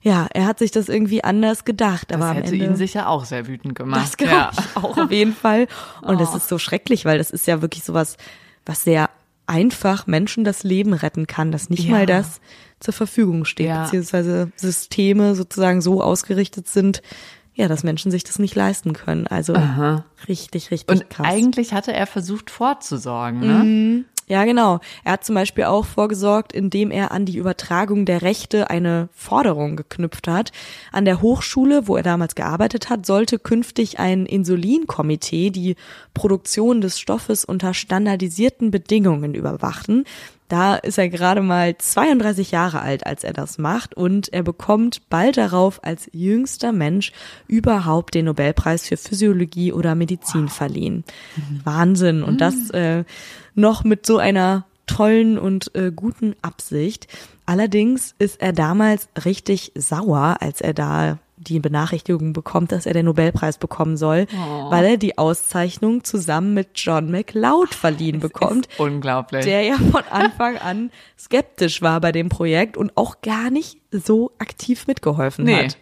ja, 0.00 0.26
er 0.32 0.46
hat 0.46 0.58
sich 0.58 0.70
das 0.70 0.88
irgendwie 0.88 1.22
anders 1.24 1.66
gedacht. 1.66 2.10
Das 2.10 2.16
aber 2.16 2.30
am 2.30 2.36
hätte 2.36 2.52
Ende, 2.52 2.64
ihn 2.64 2.76
sicher 2.76 3.08
auch 3.10 3.26
sehr 3.26 3.46
wütend 3.46 3.74
gemacht. 3.74 4.02
das 4.02 4.16
glaube 4.16 4.34
ja. 4.34 4.50
ich 4.52 4.76
auch 4.82 4.96
auf 4.96 5.10
jeden 5.10 5.34
Fall. 5.34 5.66
Und 6.00 6.18
das 6.20 6.32
Oh. 6.32 6.36
ist 6.36 6.48
so 6.48 6.58
schrecklich, 6.58 7.04
weil 7.04 7.18
das 7.18 7.30
ist 7.30 7.46
ja 7.46 7.60
wirklich 7.60 7.84
sowas, 7.84 8.16
was 8.66 8.84
sehr 8.84 9.10
einfach 9.46 10.06
Menschen 10.06 10.44
das 10.44 10.62
Leben 10.62 10.94
retten 10.94 11.26
kann, 11.26 11.52
dass 11.52 11.68
nicht 11.70 11.84
Ja. 11.84 11.90
mal 11.90 12.06
das 12.06 12.40
zur 12.80 12.94
Verfügung 12.94 13.44
steht, 13.44 13.66
Ja. 13.66 13.84
beziehungsweise 13.84 14.50
Systeme 14.56 15.34
sozusagen 15.34 15.80
so 15.82 16.02
ausgerichtet 16.02 16.68
sind, 16.68 17.02
ja, 17.54 17.68
dass 17.68 17.84
Menschen 17.84 18.10
sich 18.10 18.24
das 18.24 18.38
nicht 18.38 18.54
leisten 18.54 18.94
können. 18.94 19.26
Also 19.26 19.54
richtig, 20.28 20.70
richtig 20.70 20.88
Und 20.88 21.10
krass. 21.10 21.26
eigentlich 21.28 21.72
hatte 21.74 21.92
er 21.92 22.06
versucht 22.06 22.50
vorzusorgen, 22.50 23.40
ne? 23.40 24.04
Ja, 24.26 24.44
genau. 24.46 24.80
Er 25.04 25.12
hat 25.12 25.24
zum 25.24 25.34
Beispiel 25.34 25.64
auch 25.64 25.84
vorgesorgt, 25.84 26.52
indem 26.52 26.90
er 26.90 27.12
an 27.12 27.26
die 27.26 27.36
Übertragung 27.36 28.06
der 28.06 28.22
Rechte 28.22 28.70
eine 28.70 29.10
Forderung 29.12 29.76
geknüpft 29.76 30.28
hat. 30.28 30.50
An 30.92 31.04
der 31.04 31.20
Hochschule, 31.20 31.88
wo 31.88 31.96
er 31.96 32.02
damals 32.02 32.34
gearbeitet 32.34 32.88
hat, 32.88 33.04
sollte 33.04 33.38
künftig 33.38 33.98
ein 33.98 34.24
Insulinkomitee 34.24 35.50
die 35.50 35.76
Produktion 36.14 36.80
des 36.80 36.98
Stoffes 36.98 37.44
unter 37.44 37.74
standardisierten 37.74 38.70
Bedingungen 38.70 39.34
überwachen. 39.34 40.04
Da 40.48 40.74
ist 40.74 40.98
er 40.98 41.08
gerade 41.08 41.40
mal 41.40 41.76
32 41.76 42.50
Jahre 42.50 42.80
alt, 42.82 43.06
als 43.06 43.24
er 43.24 43.32
das 43.32 43.56
macht 43.56 43.94
und 43.94 44.32
er 44.32 44.42
bekommt 44.42 45.08
bald 45.08 45.38
darauf 45.38 45.82
als 45.82 46.08
jüngster 46.12 46.72
Mensch 46.72 47.12
überhaupt 47.48 48.14
den 48.14 48.26
Nobelpreis 48.26 48.86
für 48.86 48.98
Physiologie 48.98 49.72
oder 49.72 49.94
Medizin 49.94 50.48
verliehen. 50.48 51.04
Wahnsinn. 51.64 52.22
Und 52.22 52.40
das 52.40 52.70
äh, 52.70 53.04
noch 53.54 53.84
mit 53.84 54.04
so 54.04 54.18
einer 54.18 54.66
tollen 54.86 55.38
und 55.38 55.74
äh, 55.74 55.90
guten 55.94 56.34
Absicht. 56.42 57.08
Allerdings 57.46 58.14
ist 58.18 58.40
er 58.40 58.52
damals 58.52 59.08
richtig 59.24 59.72
sauer, 59.74 60.36
als 60.40 60.60
er 60.60 60.74
da 60.74 61.18
die 61.44 61.60
Benachrichtigung 61.60 62.32
bekommt, 62.32 62.72
dass 62.72 62.86
er 62.86 62.94
den 62.94 63.04
Nobelpreis 63.06 63.58
bekommen 63.58 63.96
soll, 63.96 64.26
weil 64.70 64.84
er 64.84 64.96
die 64.96 65.18
Auszeichnung 65.18 66.02
zusammen 66.04 66.54
mit 66.54 66.70
John 66.74 67.10
McLeod 67.10 67.74
verliehen 67.74 68.18
bekommt 68.20 68.66
Ist 68.66 68.80
unglaublich. 68.80 69.44
der 69.44 69.62
ja 69.62 69.76
von 69.76 70.02
Anfang 70.10 70.56
an 70.58 70.90
skeptisch 71.18 71.82
war 71.82 72.00
bei 72.00 72.10
dem 72.12 72.28
Projekt 72.28 72.76
und 72.76 72.96
auch 72.96 73.20
gar 73.22 73.50
nicht 73.50 73.78
so 73.90 74.32
aktiv 74.38 74.86
mitgeholfen 74.86 75.44
Nee. 75.44 75.64
hat. 75.66 75.76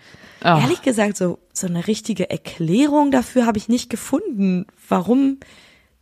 Oh. 0.45 0.49
Ehrlich 0.61 0.83
gesagt, 0.83 1.17
so, 1.17 1.39
so 1.53 1.69
eine 1.69 1.87
richtige 1.87 2.29
Erklärung 2.29 3.11
dafür 3.13 3.47
habe 3.47 3.59
ich 3.59 3.69
nicht 3.69 3.89
gefunden, 3.91 4.67
warum 4.89 5.39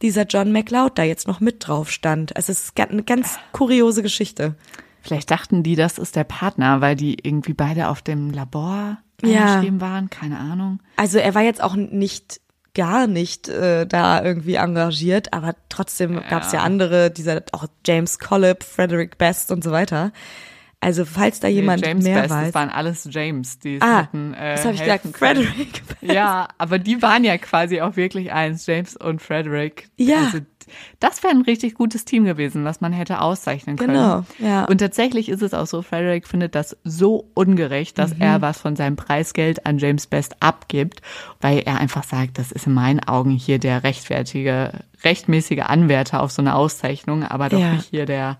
dieser 0.02 0.24
John 0.24 0.50
McLeod 0.50 0.96
da 0.98 1.02
jetzt 1.02 1.28
noch 1.28 1.40
mit 1.40 1.66
drauf 1.68 1.90
stand. 1.90 2.34
Also 2.36 2.52
es 2.52 2.64
ist 2.64 2.80
eine 2.80 3.02
ganz 3.02 3.38
kuriose 3.52 4.02
Geschichte. 4.02 4.54
Vielleicht 5.02 5.30
dachten 5.30 5.62
die, 5.62 5.76
das 5.76 5.98
ist 5.98 6.16
der 6.16 6.24
Partner, 6.24 6.80
weil 6.80 6.96
die 6.96 7.16
irgendwie 7.22 7.54
beide 7.54 7.88
auf 7.88 8.02
dem 8.02 8.30
Labor 8.30 8.98
Ja. 9.22 9.62
waren, 9.80 10.10
keine 10.10 10.38
Ahnung. 10.38 10.80
Also 10.96 11.18
er 11.18 11.34
war 11.34 11.42
jetzt 11.42 11.62
auch 11.62 11.76
nicht 11.76 12.40
gar 12.74 13.06
nicht 13.06 13.48
äh, 13.48 13.86
da 13.86 14.22
irgendwie 14.22 14.54
engagiert, 14.54 15.32
aber 15.32 15.56
trotzdem 15.68 16.20
gab 16.28 16.44
es 16.44 16.52
ja 16.52 16.60
andere, 16.60 17.10
dieser 17.10 17.42
auch 17.52 17.66
James 17.84 18.18
Collip, 18.18 18.62
Frederick 18.62 19.18
Best 19.18 19.50
und 19.50 19.64
so 19.64 19.72
weiter. 19.72 20.12
Also 20.82 21.04
falls 21.04 21.40
da 21.40 21.48
jemand 21.48 21.84
James 21.84 22.04
mehr 22.04 22.22
Best, 22.22 22.30
weiß. 22.34 22.46
das 22.46 22.54
waren 22.54 22.70
alles 22.70 23.06
James, 23.10 23.58
die 23.58 23.76
es 23.76 23.82
Ah, 23.82 24.02
hätten, 24.02 24.32
äh, 24.32 24.54
das 24.54 24.64
habe 24.64 24.74
ich 24.74 24.80
gesagt, 24.80 25.02
können. 25.12 25.44
Frederick. 25.44 25.82
Ja, 26.00 26.48
aber 26.56 26.78
die 26.78 27.02
waren 27.02 27.22
ja 27.22 27.36
quasi 27.36 27.82
auch 27.82 27.96
wirklich 27.96 28.32
eins, 28.32 28.64
James 28.66 28.96
und 28.96 29.20
Frederick. 29.20 29.90
Ja. 29.98 30.24
Also, 30.24 30.38
das 31.00 31.22
wäre 31.22 31.34
ein 31.34 31.42
richtig 31.42 31.74
gutes 31.74 32.06
Team 32.06 32.24
gewesen, 32.24 32.64
was 32.64 32.80
man 32.80 32.92
hätte 32.94 33.20
auszeichnen 33.20 33.76
können. 33.76 33.92
Genau, 33.92 34.24
ja. 34.38 34.64
Und 34.64 34.78
tatsächlich 34.78 35.28
ist 35.28 35.42
es 35.42 35.52
auch 35.52 35.66
so, 35.66 35.82
Frederick 35.82 36.26
findet 36.26 36.54
das 36.54 36.74
so 36.82 37.28
ungerecht, 37.34 37.98
dass 37.98 38.14
Mhm. 38.14 38.22
er 38.22 38.40
was 38.40 38.58
von 38.60 38.74
seinem 38.76 38.96
Preisgeld 38.96 39.66
an 39.66 39.76
James 39.78 40.06
Best 40.06 40.36
abgibt, 40.40 41.02
weil 41.42 41.58
er 41.58 41.78
einfach 41.78 42.04
sagt, 42.04 42.38
das 42.38 42.52
ist 42.52 42.66
in 42.66 42.72
meinen 42.72 43.00
Augen 43.00 43.32
hier 43.32 43.58
der 43.58 43.82
rechtfertige, 43.84 44.72
rechtmäßige 45.04 45.60
Anwärter 45.60 46.22
auf 46.22 46.30
so 46.30 46.40
eine 46.40 46.54
Auszeichnung, 46.54 47.22
aber 47.24 47.50
doch 47.50 47.60
Ja. 47.60 47.72
nicht 47.74 47.90
hier 47.90 48.06
der, 48.06 48.38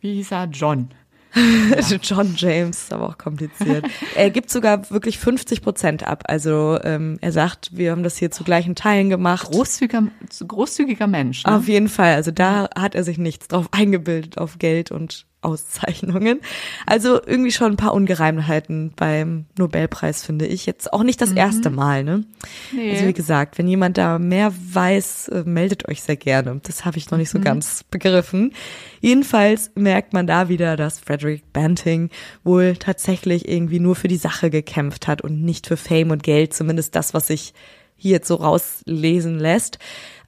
wie 0.00 0.14
hieß 0.16 0.32
er, 0.32 0.44
John. 0.52 0.90
John 2.02 2.34
James, 2.36 2.90
aber 2.90 3.08
auch 3.08 3.18
kompliziert. 3.18 3.86
er 4.14 4.30
gibt 4.30 4.50
sogar 4.50 4.90
wirklich 4.90 5.18
50 5.18 5.62
Prozent 5.62 6.06
ab. 6.06 6.24
Also 6.26 6.78
ähm, 6.82 7.18
er 7.20 7.32
sagt, 7.32 7.70
wir 7.76 7.90
haben 7.90 8.02
das 8.02 8.16
hier 8.16 8.30
zu 8.30 8.44
gleichen 8.44 8.74
Teilen 8.74 9.10
gemacht. 9.10 9.50
Großzügiger, 9.50 10.04
großzügiger 10.46 11.06
Mensch. 11.06 11.44
Ne? 11.44 11.54
Auf 11.56 11.68
jeden 11.68 11.88
Fall. 11.88 12.14
Also 12.14 12.30
da 12.30 12.68
hat 12.76 12.94
er 12.94 13.04
sich 13.04 13.18
nichts 13.18 13.48
drauf 13.48 13.68
eingebildet, 13.72 14.38
auf 14.38 14.58
Geld 14.58 14.90
und 14.90 15.26
Auszeichnungen. 15.44 16.40
Also 16.86 17.20
irgendwie 17.24 17.52
schon 17.52 17.72
ein 17.72 17.76
paar 17.76 17.94
Ungereimtheiten 17.94 18.92
beim 18.96 19.46
Nobelpreis, 19.58 20.24
finde 20.24 20.46
ich. 20.46 20.66
Jetzt 20.66 20.92
auch 20.92 21.02
nicht 21.02 21.20
das 21.20 21.32
erste 21.32 21.70
Mal, 21.70 22.04
ne? 22.04 22.24
Nee. 22.72 22.92
Also 22.92 23.06
wie 23.06 23.12
gesagt, 23.12 23.58
wenn 23.58 23.68
jemand 23.68 23.98
da 23.98 24.18
mehr 24.18 24.52
weiß, 24.72 25.28
äh, 25.28 25.42
meldet 25.44 25.88
euch 25.88 26.02
sehr 26.02 26.16
gerne. 26.16 26.60
Das 26.62 26.84
habe 26.84 26.98
ich 26.98 27.10
noch 27.10 27.18
nicht 27.18 27.30
so 27.30 27.40
ganz 27.40 27.84
begriffen. 27.90 28.52
Jedenfalls 29.00 29.70
merkt 29.74 30.12
man 30.12 30.26
da 30.26 30.48
wieder, 30.48 30.76
dass 30.76 31.00
Frederick 31.00 31.52
Banting 31.52 32.10
wohl 32.42 32.76
tatsächlich 32.76 33.48
irgendwie 33.48 33.80
nur 33.80 33.96
für 33.96 34.08
die 34.08 34.16
Sache 34.16 34.50
gekämpft 34.50 35.06
hat 35.06 35.22
und 35.22 35.42
nicht 35.42 35.66
für 35.66 35.76
Fame 35.76 36.10
und 36.10 36.22
Geld, 36.22 36.54
zumindest 36.54 36.94
das, 36.94 37.14
was 37.14 37.26
sich 37.26 37.54
hier 37.96 38.12
jetzt 38.12 38.28
so 38.28 38.36
rauslesen 38.36 39.38
lässt. 39.38 39.78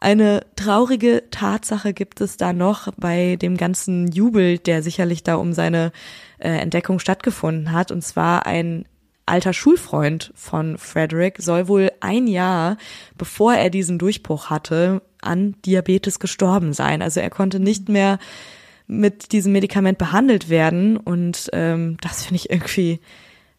Eine 0.07 0.47
traurige 0.55 1.25
Tatsache 1.33 1.93
gibt 1.93 2.21
es 2.21 2.37
da 2.37 2.53
noch 2.53 2.93
bei 2.97 3.35
dem 3.35 3.57
ganzen 3.57 4.07
Jubel, 4.07 4.57
der 4.57 4.85
sicherlich 4.85 5.25
da 5.25 5.35
um 5.35 5.53
seine 5.53 5.91
äh, 6.39 6.49
Entdeckung 6.49 7.01
stattgefunden 7.01 7.73
hat. 7.73 7.91
Und 7.91 8.03
zwar 8.03 8.47
ein 8.47 8.85
alter 9.27 9.53
Schulfreund 9.53 10.33
von 10.37 10.79
Frederick 10.79 11.43
soll 11.43 11.67
wohl 11.67 11.91
ein 11.99 12.29
Jahr, 12.29 12.77
bevor 13.19 13.55
er 13.55 13.69
diesen 13.69 13.99
Durchbruch 13.99 14.49
hatte, 14.49 15.03
an 15.23 15.57
Diabetes 15.67 16.21
gestorben 16.21 16.73
sein. 16.73 17.03
Also 17.03 17.19
er 17.19 17.31
konnte 17.31 17.59
nicht 17.59 17.89
mehr 17.89 18.21
mit 18.87 19.33
diesem 19.33 19.51
Medikament 19.51 19.99
behandelt 19.99 20.49
werden. 20.49 20.99
Und 20.99 21.51
ähm, 21.53 21.97
das 22.01 22.23
finde 22.27 22.37
ich 22.37 22.51
irgendwie, 22.51 23.01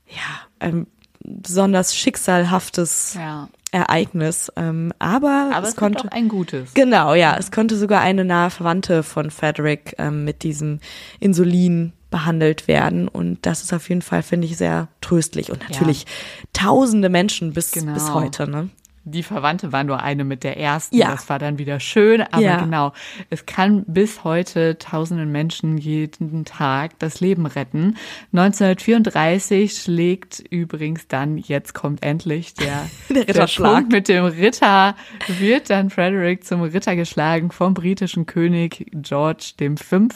ja, 0.08 0.48
ein 0.60 0.88
besonders 1.20 1.94
schicksalhaftes 1.94 3.16
Ja. 3.16 3.50
Ereignis. 3.72 4.52
Ähm, 4.56 4.94
aber, 5.00 5.52
Aber 5.54 5.64
es 5.64 5.70
es 5.70 5.76
konnte 5.76 6.06
auch 6.06 6.12
ein 6.12 6.28
gutes. 6.30 6.74
Genau, 6.74 7.14
ja. 7.14 7.36
Es 7.38 7.52
konnte 7.52 7.76
sogar 7.78 8.02
eine 8.02 8.24
nahe 8.26 8.50
Verwandte 8.50 9.04
von 9.04 9.30
Frederick 9.32 9.96
ähm, 9.98 10.24
mit 10.24 10.44
diesem 10.44 10.80
Insulin 11.20 11.94
behandelt 12.10 12.68
werden. 12.68 13.08
Und 13.10 13.46
das 13.46 13.64
ist 13.64 13.74
auf 13.74 13.90
jeden 13.90 14.02
Fall, 14.02 14.24
finde 14.24 14.48
ich, 14.48 14.58
sehr 14.58 14.88
tröstlich. 15.02 15.52
Und 15.52 15.68
natürlich 15.70 16.06
tausende 16.54 17.10
Menschen 17.10 17.54
bis, 17.54 17.72
Genau. 17.72 17.94
bis 17.94 18.14
heute, 18.14 18.50
ne? 18.50 18.70
Die 19.10 19.24
Verwandte 19.24 19.72
war 19.72 19.86
nur 19.86 20.02
eine 20.02 20.26
mit 20.26 20.44
der 20.44 20.58
ersten. 20.58 20.96
Ja. 20.96 21.12
Das 21.12 21.30
war 21.30 21.40
dann 21.40 21.58
wieder 21.58 21.80
schön. 21.80 22.22
Aber 22.22 22.42
Ja. 22.42 22.58
genau, 22.58 22.92
es 23.30 23.46
kann 23.46 23.86
bis 23.88 24.26
heute 24.26 24.78
tausenden 24.78 25.32
Menschen 25.32 25.78
jeden 25.78 26.44
Tag 26.44 27.00
das 27.00 27.22
Leben 27.22 27.46
retten. 27.46 27.96
1934 28.34 29.74
schlägt 29.82 30.40
übrigens 30.50 31.08
dann, 31.08 31.38
jetzt 31.38 31.74
kommt 31.74 32.04
endlich 32.04 32.54
der, 32.54 32.90
Der 33.10 33.28
Ritterschlag. 33.28 33.74
Punkt 33.76 33.92
mit 33.94 34.10
dem 34.10 34.26
Ritter, 34.26 34.96
wird 35.40 35.70
dann 35.70 35.90
Frederick 35.90 36.44
zum 36.44 36.62
Ritter 36.62 36.96
geschlagen 36.96 37.52
vom 37.52 37.74
britischen 37.74 38.26
König 38.26 38.88
George 38.92 39.54
V. 39.78 40.08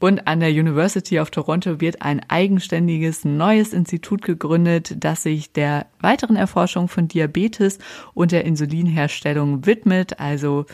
Und 0.00 0.26
an 0.26 0.40
der 0.40 0.50
University 0.50 1.20
of 1.20 1.30
Toronto 1.30 1.80
wird 1.80 2.02
ein 2.02 2.20
eigenständiges 2.28 3.24
neues 3.24 3.72
Institut 3.72 4.22
gegründet, 4.22 4.96
das 4.98 5.22
sich 5.22 5.52
der 5.52 5.86
weiteren 6.00 6.36
Erforschung 6.36 6.88
von 6.88 7.06
Diabetes 7.06 7.78
und 8.14 8.31
der 8.32 8.44
Insulinherstellung 8.44 9.66
widmet. 9.66 10.18
Also 10.18 10.66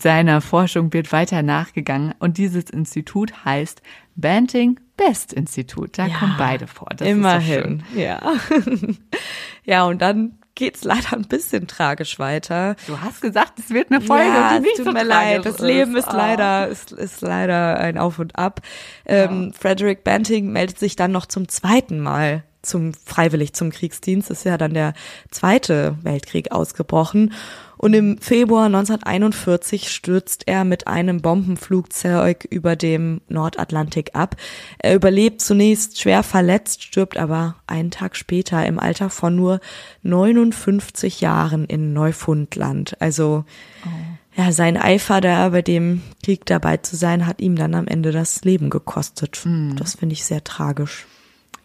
seiner 0.00 0.40
Forschung 0.40 0.92
wird 0.92 1.12
weiter 1.12 1.42
nachgegangen 1.42 2.14
und 2.20 2.38
dieses 2.38 2.70
Institut 2.70 3.44
heißt 3.44 3.82
Banting 4.16 4.78
Best 4.96 5.32
Institut. 5.32 5.98
Da 5.98 6.06
Ja, 6.06 6.16
kommen 6.18 6.34
beide 6.38 6.66
vor. 6.68 6.88
Das 6.96 7.08
Immerhin, 7.08 7.82
schön. 7.92 8.00
ja. 8.00 8.20
ja, 9.64 9.84
und 9.84 10.00
dann 10.00 10.38
geht's 10.54 10.84
leider 10.84 11.14
ein 11.14 11.24
bisschen 11.24 11.66
tragisch 11.66 12.20
weiter. 12.20 12.76
Du 12.86 13.00
hast 13.00 13.20
gesagt, 13.20 13.58
es 13.58 13.70
wird 13.70 13.90
eine 13.90 14.00
Folge, 14.00 14.26
ja, 14.28 14.54
die 14.56 14.60
nicht 14.62 14.76
tut 14.76 14.84
so 14.86 14.92
mir 14.92 15.02
leid. 15.02 15.44
Das 15.44 15.58
Leben 15.58 15.96
ist 15.96 16.06
Ah. 16.08 16.16
leider, 16.16 16.68
ist, 16.68 16.92
ist 16.92 17.22
leider 17.22 17.80
ein 17.80 17.98
Auf 17.98 18.20
und 18.20 18.36
Ab. 18.38 18.60
Ähm, 19.04 19.52
Frederick 19.52 20.04
Banting 20.04 20.52
meldet 20.52 20.78
sich 20.78 20.94
dann 20.94 21.10
noch 21.10 21.26
zum 21.26 21.48
zweiten 21.48 21.98
Mal 21.98 22.44
zum 22.64 22.92
freiwillig 22.94 23.52
zum 23.52 23.70
Kriegsdienst. 23.70 24.30
Ist 24.30 24.44
ja 24.44 24.58
dann 24.58 24.74
der 24.74 24.94
zweite 25.30 25.96
Weltkrieg 26.02 26.52
ausgebrochen. 26.52 27.32
Und 27.76 27.92
im 27.92 28.18
Februar 28.18 28.66
1941 28.66 29.90
stürzt 29.90 30.44
er 30.46 30.64
mit 30.64 30.86
einem 30.86 31.20
Bombenflugzeug 31.20 32.46
über 32.48 32.76
dem 32.76 33.20
Nordatlantik 33.28 34.14
ab. 34.14 34.36
Er 34.78 34.94
überlebt 34.94 35.42
zunächst 35.42 36.00
schwer 36.00 36.22
verletzt, 36.22 36.82
stirbt 36.82 37.18
aber 37.18 37.56
einen 37.66 37.90
Tag 37.90 38.16
später 38.16 38.64
im 38.64 38.78
Alter 38.78 39.10
von 39.10 39.36
nur 39.36 39.60
59 40.02 41.20
Jahren 41.20 41.66
in 41.66 41.92
Neufundland. 41.92 42.96
Also 43.00 43.44
ja, 44.36 44.50
sein 44.50 44.76
Eifer 44.76 45.20
da 45.20 45.48
bei 45.50 45.62
dem 45.62 46.00
Krieg 46.24 46.46
dabei 46.46 46.78
zu 46.78 46.96
sein, 46.96 47.26
hat 47.26 47.40
ihm 47.40 47.54
dann 47.54 47.74
am 47.74 47.86
Ende 47.86 48.12
das 48.12 48.44
Leben 48.44 48.70
gekostet. 48.70 49.44
Das 49.76 49.96
finde 49.96 50.14
ich 50.14 50.24
sehr 50.24 50.42
tragisch. 50.42 51.06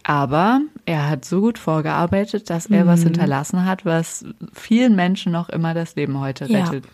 Aber 0.09 0.61
er 0.87 1.07
hat 1.07 1.23
so 1.23 1.39
gut 1.39 1.59
vorgearbeitet, 1.59 2.49
dass 2.49 2.65
er 2.65 2.83
Mhm. 2.83 2.87
was 2.87 3.03
hinterlassen 3.03 3.65
hat, 3.65 3.85
was 3.85 4.25
vielen 4.53 4.95
Menschen 4.95 5.31
noch 5.31 5.49
immer 5.49 5.75
das 5.75 5.95
Leben 5.95 6.19
heute 6.19 6.45
Ja. 6.45 6.63
rettet. 6.63 6.85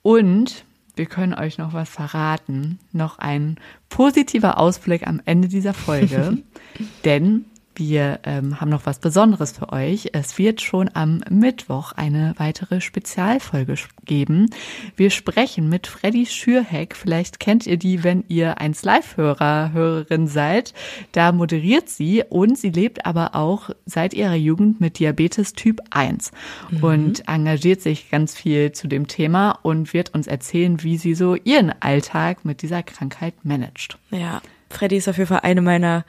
Und 0.00 0.64
wir 0.96 1.04
können 1.04 1.34
euch 1.34 1.58
noch 1.58 1.74
was 1.74 1.90
verraten. 1.90 2.78
Noch 2.92 3.18
ein 3.18 3.56
positiver 3.90 4.56
Ausblick 4.56 5.06
am 5.06 5.20
Ende 5.26 5.48
dieser 5.48 5.74
Folge. 5.74 6.38
denn 7.04 7.44
wir 7.76 8.20
ähm, 8.24 8.60
haben 8.60 8.70
noch 8.70 8.86
was 8.86 8.98
Besonderes 8.98 9.52
für 9.52 9.72
euch. 9.72 10.10
Es 10.12 10.38
wird 10.38 10.60
schon 10.60 10.90
am 10.94 11.22
Mittwoch 11.28 11.92
eine 11.92 12.34
weitere 12.36 12.80
Spezialfolge 12.80 13.74
geben. 14.04 14.50
Wir 14.96 15.10
sprechen 15.10 15.68
mit 15.68 15.86
Freddy 15.86 16.26
Schürheck. 16.26 16.96
Vielleicht 16.96 17.40
kennt 17.40 17.66
ihr 17.66 17.76
die, 17.76 18.04
wenn 18.04 18.24
ihr 18.28 18.58
eins 18.58 18.84
Live-Hörer, 18.84 19.72
Hörerin 19.72 20.26
seid. 20.26 20.74
Da 21.12 21.32
moderiert 21.32 21.88
sie 21.88 22.22
und 22.28 22.58
sie 22.58 22.70
lebt 22.70 23.06
aber 23.06 23.34
auch 23.34 23.70
seit 23.86 24.14
ihrer 24.14 24.34
Jugend 24.34 24.80
mit 24.80 24.98
Diabetes 24.98 25.52
Typ 25.52 25.80
1 25.90 26.32
und 26.80 27.28
engagiert 27.28 27.80
sich 27.80 28.10
ganz 28.10 28.36
viel 28.36 28.72
zu 28.72 28.88
dem 28.88 29.08
Thema 29.08 29.58
und 29.62 29.92
wird 29.92 30.14
uns 30.14 30.26
erzählen, 30.26 30.82
wie 30.82 30.96
sie 30.96 31.14
so 31.14 31.34
ihren 31.34 31.72
Alltag 31.80 32.44
mit 32.44 32.62
dieser 32.62 32.82
Krankheit 32.82 33.44
managt. 33.44 33.98
Ja, 34.10 34.40
Freddy 34.74 34.96
ist 34.96 35.08
auf 35.08 35.16
jeden 35.16 35.28
Fall 35.28 35.40
eine 35.42 35.62
meiner 35.62 36.04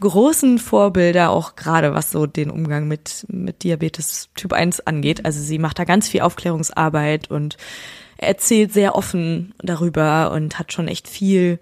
großen 0.00 0.58
Vorbilder, 0.58 1.30
auch 1.30 1.56
gerade 1.56 1.94
was 1.94 2.10
so 2.10 2.26
den 2.26 2.50
Umgang 2.50 2.88
mit, 2.88 3.26
mit 3.28 3.62
Diabetes 3.62 4.28
Typ 4.34 4.52
1 4.52 4.86
angeht. 4.86 5.24
Also 5.24 5.40
sie 5.40 5.58
macht 5.58 5.78
da 5.78 5.84
ganz 5.84 6.08
viel 6.08 6.22
Aufklärungsarbeit 6.22 7.30
und 7.30 7.56
erzählt 8.16 8.72
sehr 8.72 8.94
offen 8.94 9.54
darüber 9.58 10.32
und 10.32 10.58
hat 10.58 10.72
schon 10.72 10.88
echt 10.88 11.08
viel, 11.08 11.58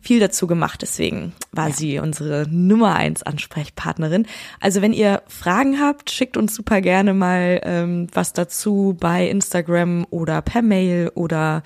viel 0.00 0.20
dazu 0.20 0.46
gemacht. 0.46 0.82
Deswegen 0.82 1.32
war 1.52 1.70
sie 1.70 1.98
unsere 1.98 2.46
Nummer 2.50 2.96
eins 2.96 3.22
Ansprechpartnerin. 3.22 4.26
Also 4.60 4.82
wenn 4.82 4.92
ihr 4.92 5.22
Fragen 5.28 5.80
habt, 5.80 6.10
schickt 6.10 6.36
uns 6.36 6.54
super 6.54 6.80
gerne 6.80 7.14
mal 7.14 7.60
ähm, 7.64 8.08
was 8.12 8.32
dazu 8.32 8.96
bei 8.98 9.28
Instagram 9.28 10.06
oder 10.10 10.42
per 10.42 10.62
Mail 10.62 11.10
oder 11.14 11.62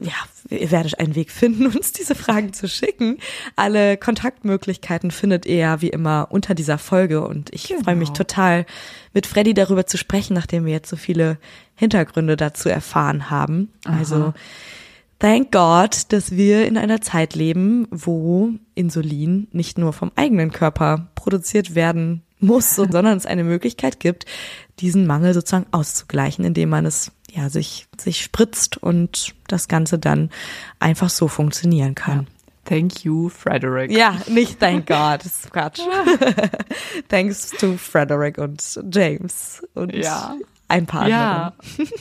ja, 0.00 0.12
ihr 0.50 0.70
werdet 0.70 0.98
einen 0.98 1.14
Weg 1.14 1.30
finden, 1.30 1.66
uns 1.74 1.92
diese 1.92 2.14
Fragen 2.14 2.52
zu 2.52 2.68
schicken. 2.68 3.18
Alle 3.56 3.96
Kontaktmöglichkeiten 3.96 5.10
findet 5.10 5.46
ihr 5.46 5.56
ja 5.56 5.80
wie 5.80 5.90
immer 5.90 6.28
unter 6.30 6.54
dieser 6.54 6.78
Folge 6.78 7.26
und 7.26 7.52
ich 7.52 7.74
freue 7.82 7.96
mich 7.96 8.10
total, 8.10 8.66
mit 9.12 9.26
Freddy 9.26 9.54
darüber 9.54 9.86
zu 9.86 9.96
sprechen, 9.96 10.34
nachdem 10.34 10.64
wir 10.64 10.72
jetzt 10.72 10.90
so 10.90 10.96
viele 10.96 11.38
Hintergründe 11.76 12.36
dazu 12.36 12.68
erfahren 12.68 13.30
haben. 13.30 13.72
Also 13.84 14.34
Thank 15.20 15.52
God, 15.52 16.12
dass 16.12 16.32
wir 16.32 16.66
in 16.66 16.76
einer 16.76 17.00
Zeit 17.00 17.34
leben, 17.34 17.86
wo 17.90 18.50
Insulin 18.74 19.48
nicht 19.52 19.78
nur 19.78 19.92
vom 19.92 20.12
eigenen 20.16 20.50
Körper 20.50 21.08
produziert 21.14 21.74
werden 21.74 22.22
muss, 22.40 22.74
sondern 22.74 23.16
es 23.16 23.24
eine 23.24 23.44
Möglichkeit 23.44 24.00
gibt, 24.00 24.26
diesen 24.80 25.06
Mangel 25.06 25.32
sozusagen 25.32 25.66
auszugleichen, 25.70 26.44
indem 26.44 26.68
man 26.68 26.84
es 26.84 27.12
ja 27.34 27.50
sich 27.50 27.86
sich 27.98 28.22
spritzt 28.22 28.76
und 28.76 29.34
das 29.48 29.68
Ganze 29.68 29.98
dann 29.98 30.30
einfach 30.78 31.10
so 31.10 31.28
funktionieren 31.28 31.94
kann. 31.94 32.26
Thank 32.64 33.04
you, 33.04 33.28
Frederick. 33.28 33.90
Ja, 33.90 34.16
nicht 34.26 34.58
thank 34.58 34.86
God, 34.86 35.20
das 35.24 35.44
ist 35.44 35.52
Quatsch. 35.52 35.80
Thanks 37.08 37.50
to 37.50 37.76
Frederick 37.76 38.38
und 38.38 38.80
James 38.90 39.62
und 39.74 39.94
Ja. 39.94 40.34
Ein 40.74 40.86
Partner. 40.86 41.08
Ja, 41.08 41.52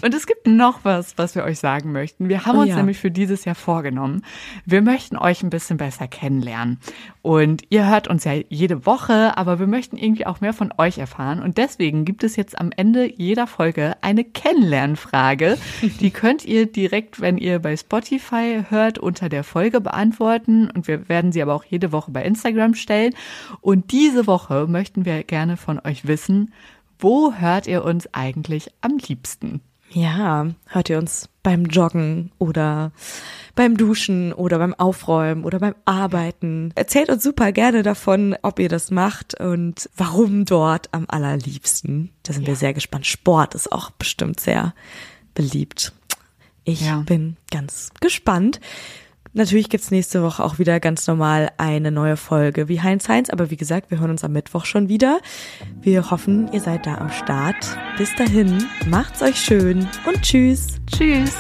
und 0.02 0.14
es 0.16 0.26
gibt 0.26 0.48
noch 0.48 0.80
was, 0.84 1.18
was 1.18 1.36
wir 1.36 1.44
euch 1.44 1.60
sagen 1.60 1.92
möchten. 1.92 2.28
Wir 2.28 2.46
haben 2.46 2.58
Oh 2.58 2.62
uns 2.62 2.70
ja. 2.70 2.78
nämlich 2.78 2.98
für 2.98 3.12
dieses 3.12 3.46
Jahr 3.46 3.56
vorgenommen, 3.56 4.24
wir 4.66 4.82
möchten 4.82 5.16
euch 5.16 5.44
ein 5.44 5.52
bisschen 5.52 5.78
besser 5.78 6.08
kennenlernen. 6.08 6.80
Und 7.22 7.64
ihr 7.70 7.88
hört 7.88 8.08
uns 8.08 8.24
ja 8.24 8.34
jede 8.50 8.86
Woche, 8.86 9.38
aber 9.38 9.60
wir 9.60 9.68
möchten 9.68 9.96
irgendwie 9.96 10.26
auch 10.26 10.42
mehr 10.42 10.54
von 10.54 10.74
euch 10.78 10.98
erfahren. 10.98 11.42
Und 11.42 11.58
deswegen 11.58 12.04
gibt 12.04 12.24
es 12.24 12.36
jetzt 12.36 12.60
am 12.60 12.72
Ende 12.76 13.14
jeder 13.16 13.46
Folge 13.46 13.96
eine 14.02 14.24
Kennenlernfrage. 14.24 15.58
Die 16.00 16.12
könnt 16.12 16.44
ihr 16.44 16.66
direkt, 16.66 17.22
wenn 17.22 17.38
ihr 17.38 17.60
bei 17.60 17.78
Spotify 17.78 18.64
hört, 18.70 18.98
unter 18.98 19.30
der 19.30 19.44
Folge 19.44 19.82
beantworten. 19.82 20.72
Und 20.72 20.88
wir 20.88 21.08
werden 21.10 21.32
sie 21.32 21.44
aber 21.44 21.54
auch 21.54 21.64
jede 21.64 21.92
Woche 21.92 22.10
bei 22.10 22.24
Instagram 22.24 22.74
stellen. 22.74 23.14
Und 23.62 23.92
diese 23.92 24.26
Woche 24.26 24.66
möchten 24.68 25.06
wir 25.06 25.24
gerne 25.24 25.58
von 25.58 25.80
euch 25.84 26.08
wissen, 26.08 26.52
wo 27.04 27.34
hört 27.34 27.68
ihr 27.68 27.84
uns 27.84 28.08
eigentlich 28.14 28.72
am 28.82 28.98
liebsten? 28.98 29.62
Ja, 29.92 30.48
hört 30.66 30.90
ihr 30.90 30.98
uns 30.98 31.30
beim 31.44 31.66
Joggen 31.66 32.32
oder 32.40 32.92
beim 33.54 33.78
Duschen 33.78 34.34
oder 34.34 34.58
beim 34.58 34.74
Aufräumen 34.74 35.44
oder 35.44 35.60
beim 35.60 35.76
Arbeiten. 35.86 36.72
Erzählt 36.74 37.10
uns 37.10 37.22
super 37.24 37.52
gerne 37.52 37.84
davon, 37.84 38.36
ob 38.42 38.58
ihr 38.58 38.70
das 38.70 38.90
macht 38.90 39.40
und 39.40 39.88
warum 39.96 40.46
dort 40.46 40.92
am 40.94 41.06
allerliebsten. 41.08 42.10
Da 42.24 42.34
sind 42.34 42.48
wir 42.48 42.56
sehr 42.56 42.74
gespannt. 42.74 43.06
Sport 43.06 43.54
ist 43.54 43.72
auch 43.72 43.92
bestimmt 43.92 44.40
sehr 44.40 44.74
beliebt. 45.36 45.94
Ich 46.64 46.82
Ja. 46.82 47.02
bin 47.02 47.38
ganz 47.52 47.92
gespannt. 48.00 48.60
Natürlich 49.34 49.70
gibt's 49.70 49.90
nächste 49.90 50.22
Woche 50.22 50.44
auch 50.44 50.60
wieder 50.60 50.80
ganz 50.80 51.08
normal 51.08 51.52
eine 51.58 51.92
neue 51.92 52.18
Folge 52.18 52.70
wie 52.70 52.82
Heinz 52.82 53.10
Heinz, 53.10 53.30
aber 53.30 53.50
wie 53.50 53.58
gesagt, 53.58 53.90
wir 53.90 54.00
hören 54.00 54.12
uns 54.12 54.24
am 54.24 54.32
Mittwoch 54.32 54.66
schon 54.66 54.90
wieder. 54.90 55.20
Wir 55.82 56.12
hoffen, 56.12 56.52
ihr 56.54 56.62
seid 56.62 56.86
da 56.86 56.96
am 56.96 57.10
Start. 57.10 57.56
Bis 57.98 58.14
dahin, 58.16 58.66
macht's 58.88 59.22
euch 59.22 59.38
schön 59.38 59.88
und 60.06 60.22
tschüss. 60.22 60.80
Tschüss! 60.86 61.34